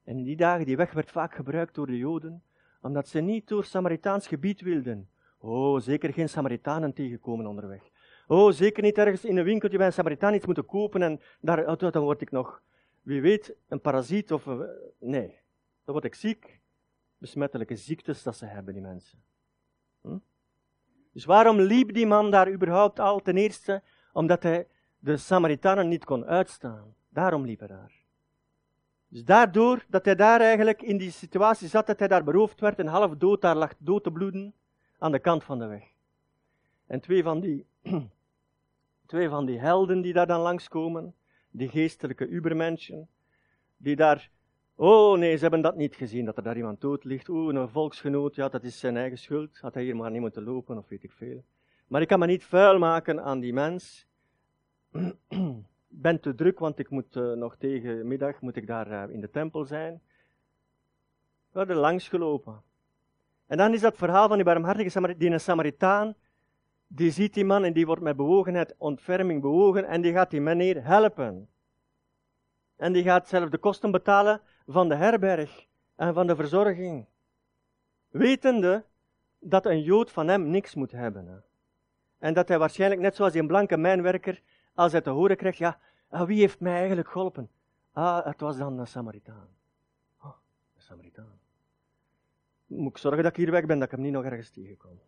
[0.03, 2.43] En in die dagen, die weg werd vaak gebruikt door de Joden,
[2.81, 5.09] omdat ze niet door Samaritaans gebied wilden.
[5.37, 7.81] Oh, zeker geen Samaritanen tegenkomen onderweg.
[8.32, 11.67] Oh, zeker niet ergens in een winkeltje bij een Samaritaan iets moeten kopen en daar,
[11.67, 12.61] oh, dan word ik nog,
[13.01, 14.45] wie weet, een parasiet of...
[14.45, 14.67] Een,
[14.99, 15.39] nee,
[15.84, 16.59] dan word ik ziek.
[17.17, 19.23] Besmettelijke ziektes dat ze hebben, die mensen.
[20.01, 20.17] Hm?
[21.11, 23.19] Dus waarom liep die man daar überhaupt al?
[23.19, 23.82] Ten eerste
[24.13, 24.67] omdat hij
[24.99, 26.95] de Samaritanen niet kon uitstaan.
[27.09, 27.91] Daarom liep hij daar.
[29.07, 32.80] Dus daardoor dat hij daar eigenlijk in die situatie zat, dat hij daar beroofd werd
[32.80, 34.53] en half dood daar lag dood te bloeden
[34.97, 35.84] aan de kant van de weg.
[36.88, 37.65] En twee van die
[39.10, 41.14] Twee van die helden die daar dan langskomen,
[41.51, 43.10] die geestelijke ubermenschen,
[43.78, 44.32] die daar,
[44.76, 47.30] oh nee, ze hebben dat niet gezien, dat er daar iemand dood ligt.
[47.30, 50.43] Oeh, een volksgenoot, ja, dat is zijn eigen schuld, had hij hier maar niet moeten
[50.43, 51.43] lopen, of weet ik veel.
[51.88, 54.07] Maar ik kan me niet vuil maken aan die mens.
[55.88, 59.22] ben te druk, want ik moet uh, nog tegen middag moet ik daar uh, in
[59.22, 60.01] de tempel zijn.
[61.51, 62.62] We hadden langs gelopen.
[63.47, 66.16] En dan is dat verhaal van die barmhartige Samaritaan, die Samaritaan
[66.91, 70.41] die ziet die man en die wordt met bewogenheid, ontferming bewogen en die gaat die
[70.41, 71.49] meneer helpen.
[72.75, 77.05] En die gaat zelf de kosten betalen van de herberg en van de verzorging.
[78.09, 78.85] Wetende
[79.39, 81.43] dat een Jood van hem niks moet hebben.
[82.17, 84.41] En dat hij waarschijnlijk, net zoals die blanke mijnwerker,
[84.73, 87.49] als hij te horen krijgt, ja, ah, wie heeft mij eigenlijk geholpen?
[87.91, 89.47] Ah, het was dan een Samaritaan.
[90.21, 90.35] Oh,
[90.75, 91.39] een Samaritaan.
[92.65, 94.99] Moet ik zorgen dat ik hier weg ben, dat ik hem niet nog ergens tegenkom.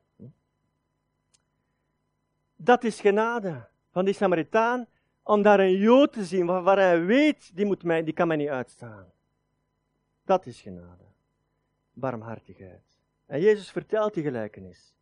[2.63, 4.87] Dat is genade van die Samaritaan,
[5.23, 8.37] om daar een Jood te zien waarvan hij weet, die, moet mij, die kan mij
[8.37, 9.11] niet uitstaan.
[10.23, 11.03] Dat is genade.
[11.93, 12.97] Barmhartigheid.
[13.25, 14.93] En Jezus vertelt die gelijkenis.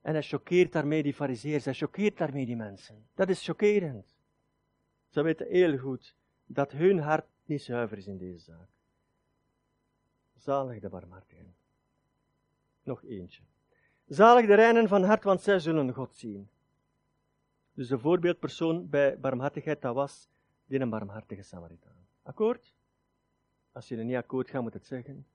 [0.00, 3.06] En hij choqueert daarmee die fariseers, hij choqueert daarmee die mensen.
[3.14, 4.16] Dat is chockerend.
[5.08, 8.68] Ze weten heel goed dat hun hart niet zuiver is in deze zaak.
[10.34, 11.56] Zalig de barmhartigheid.
[12.82, 13.42] Nog eentje.
[14.06, 16.48] Zalig de reinen van hart, want zij zullen God zien.
[17.72, 20.28] Dus de voorbeeldpersoon bij barmhartigheid, dat was
[20.66, 22.06] die een barmhartige Samaritaan.
[22.22, 22.74] Akkoord?
[23.72, 25.26] Als er niet akkoord gaat, moet het zeggen.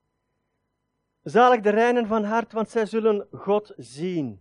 [1.22, 4.40] Zalig de reinen van hart, want zij zullen God zien.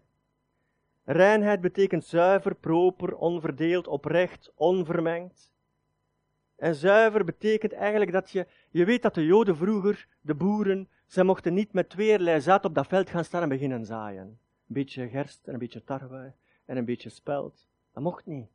[1.03, 5.51] Reinheid betekent zuiver, proper, onverdeeld, oprecht, onvermengd.
[6.59, 11.23] En zuiver betekent eigenlijk dat je, je weet dat de Joden vroeger, de boeren, ze
[11.23, 14.25] mochten niet met tweeërlei zaad op dat veld gaan staan en beginnen zaaien.
[14.25, 14.39] Een
[14.73, 16.33] beetje gerst en een beetje tarwe
[16.65, 17.67] en een beetje spelt.
[17.93, 18.47] Dat mocht niet.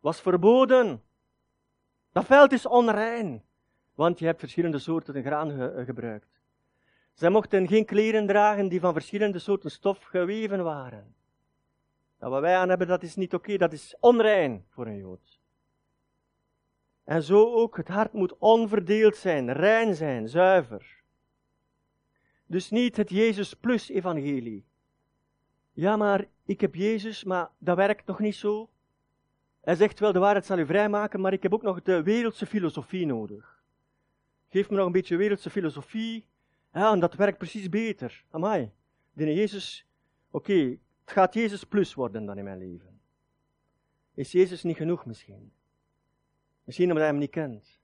[0.00, 1.02] Was verboden.
[2.12, 3.42] Dat veld is onrein,
[3.94, 6.40] want je hebt verschillende soorten graan ge gebruikt.
[7.12, 11.14] Zij mochten geen kleren dragen die van verschillende soorten stof geweven waren.
[12.18, 15.41] Dat wat wij aan hebben, dat is niet oké, dat is onrein voor een Jood.
[17.12, 21.02] En zo ook, het hart moet onverdeeld zijn, rein zijn, zuiver.
[22.46, 24.64] Dus niet het Jezus plus evangelie.
[25.72, 28.70] Ja, maar ik heb Jezus, maar dat werkt nog niet zo.
[29.60, 32.46] Hij zegt wel, de waarheid zal u vrijmaken, maar ik heb ook nog de wereldse
[32.46, 33.62] filosofie nodig.
[34.48, 36.26] Geef me nog een beetje wereldse filosofie,
[36.72, 38.24] ja, en dat werkt precies beter.
[38.30, 38.70] Amai,
[39.12, 39.86] de Jezus,
[40.30, 43.00] oké, het gaat Jezus plus worden dan in mijn leven.
[44.14, 45.52] Is Jezus niet genoeg misschien?
[46.72, 47.80] Misschien omdat hij hem niet kent.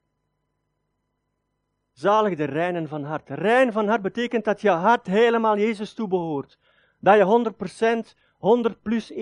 [1.93, 3.29] Zalig de reinen van hart.
[3.29, 6.59] Rein van hart betekent dat je hart helemaal Jezus toebehoort.
[6.99, 9.17] Dat je 100%, 100 plus 1%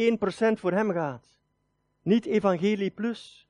[0.52, 1.38] voor hem gaat.
[2.02, 3.48] Niet evangelie plus.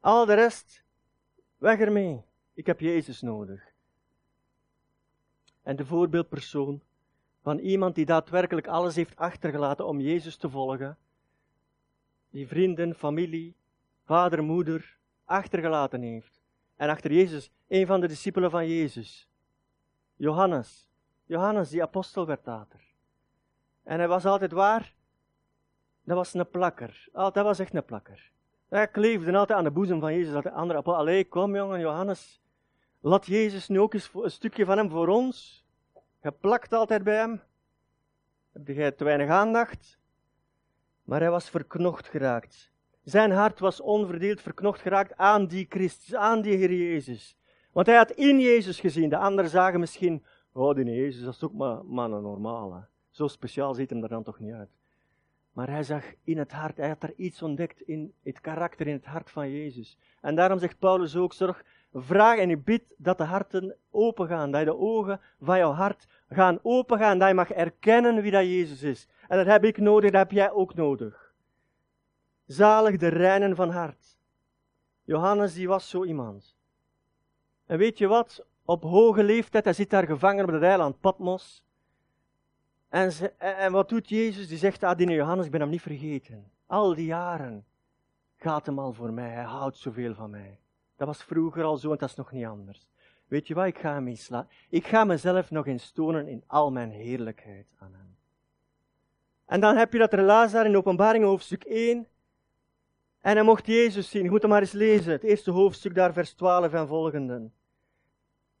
[0.00, 0.84] Al de rest,
[1.56, 2.24] weg ermee.
[2.54, 3.72] Ik heb Jezus nodig.
[5.62, 6.82] En de voorbeeldpersoon
[7.42, 10.98] van iemand die daadwerkelijk alles heeft achtergelaten om Jezus te volgen,
[12.30, 13.56] die vrienden, familie,
[14.04, 16.42] vader, moeder achtergelaten heeft.
[16.76, 19.28] En achter Jezus, een van de discipelen van Jezus,
[20.16, 20.88] Johannes.
[21.24, 22.80] Johannes, die apostel werd later.
[23.82, 24.94] En hij was altijd waar?
[26.04, 27.08] Dat was een plakker.
[27.12, 28.32] Dat was echt een plakker.
[28.68, 30.32] Hij kleefde altijd aan de boezem van Jezus.
[30.32, 32.42] Dat de andere apostel, allee, kom jongen, Johannes.
[33.00, 35.64] Laat Jezus nu ook eens een stukje van hem voor ons.
[36.22, 37.42] Je plakt altijd bij hem.
[38.52, 39.99] Heb jij te weinig aandacht?
[41.10, 42.70] Maar hij was verknocht geraakt.
[43.02, 47.36] Zijn hart was onverdeeld verknocht geraakt aan die Christus, aan die Heer Jezus.
[47.72, 49.08] Want hij had in Jezus gezien.
[49.08, 52.86] De anderen zagen misschien, oh die Jezus, dat is ook maar, maar een normale.
[53.08, 54.68] Zo speciaal ziet hem er dan toch niet uit.
[55.52, 58.94] Maar hij zag in het hart, hij had daar iets ontdekt in het karakter, in
[58.94, 59.98] het hart van Jezus.
[60.20, 64.64] En daarom zegt Paulus ook, zorg, vraag en je bid dat de harten opengaan, dat
[64.64, 69.08] de ogen van jouw hart gaan opengaan, dat je mag erkennen wie dat Jezus is.
[69.30, 71.34] En dat heb ik nodig, dat heb jij ook nodig.
[72.46, 74.18] Zalig de reinen van hart.
[75.04, 76.56] Johannes, die was zo iemand.
[77.66, 78.46] En weet je wat?
[78.64, 81.64] Op hoge leeftijd, hij zit daar gevangen op het eiland Patmos.
[82.88, 84.48] En, en wat doet Jezus?
[84.48, 86.50] Die zegt, ah, die Johannes, ik ben hem niet vergeten.
[86.66, 87.64] Al die jaren
[88.36, 90.58] gaat hem al voor mij, hij houdt zoveel van mij.
[90.96, 92.88] Dat was vroeger al zo en dat is nog niet anders.
[93.26, 94.30] Weet je wat, ik ga hem eens
[94.68, 98.09] Ik ga mezelf nog eens tonen in al mijn heerlijkheid aan hem.
[99.50, 102.06] En dan heb je dat relaas daar in openbaring hoofdstuk 1.
[103.20, 104.22] En hij mocht Jezus zien.
[104.22, 105.12] Je moet hem maar eens lezen.
[105.12, 107.50] Het eerste hoofdstuk daar, vers 12 en volgende.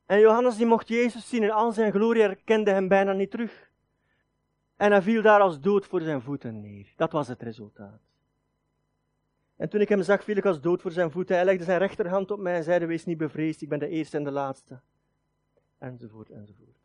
[0.06, 3.70] En Johannes die mocht Jezus zien in al zijn glorie, herkende hem bijna niet terug.
[4.76, 6.92] En hij viel daar als dood voor zijn voeten neer.
[6.96, 8.00] Dat was het resultaat.
[9.56, 11.36] En toen ik hem zag, viel ik als dood voor zijn voeten.
[11.36, 14.16] Hij legde zijn rechterhand op mij en zeide, wees niet bevreesd, ik ben de eerste
[14.16, 14.80] en de laatste.
[15.78, 16.79] Enzovoort, enzovoort.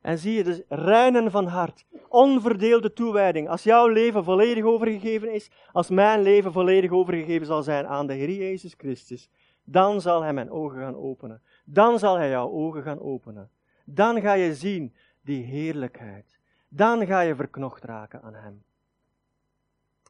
[0.00, 3.48] En zie je, dus reinen van hart, onverdeelde toewijding.
[3.48, 8.14] Als jouw leven volledig overgegeven is, als mijn leven volledig overgegeven zal zijn aan de
[8.14, 9.30] Heer Jezus Christus,
[9.64, 11.42] dan zal Hij mijn ogen gaan openen.
[11.64, 13.50] Dan zal Hij jouw ogen gaan openen.
[13.84, 16.38] Dan ga je zien die heerlijkheid.
[16.68, 18.62] Dan ga je verknocht raken aan Hem.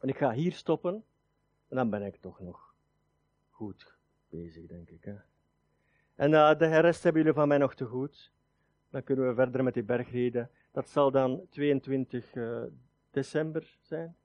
[0.01, 1.05] En ik ga hier stoppen,
[1.68, 2.74] en dan ben ik toch nog
[3.51, 3.97] goed
[4.28, 5.05] bezig, denk ik.
[5.05, 5.14] Hè?
[6.14, 8.32] En uh, de rest hebben jullie van mij nog te goed.
[8.91, 10.51] Dan kunnen we verder met die bergreden.
[10.70, 12.62] Dat zal dan 22 uh,
[13.11, 14.16] december zijn.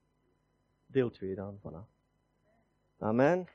[0.85, 1.93] Deel 2 dan, voilà.
[2.97, 3.47] Amen.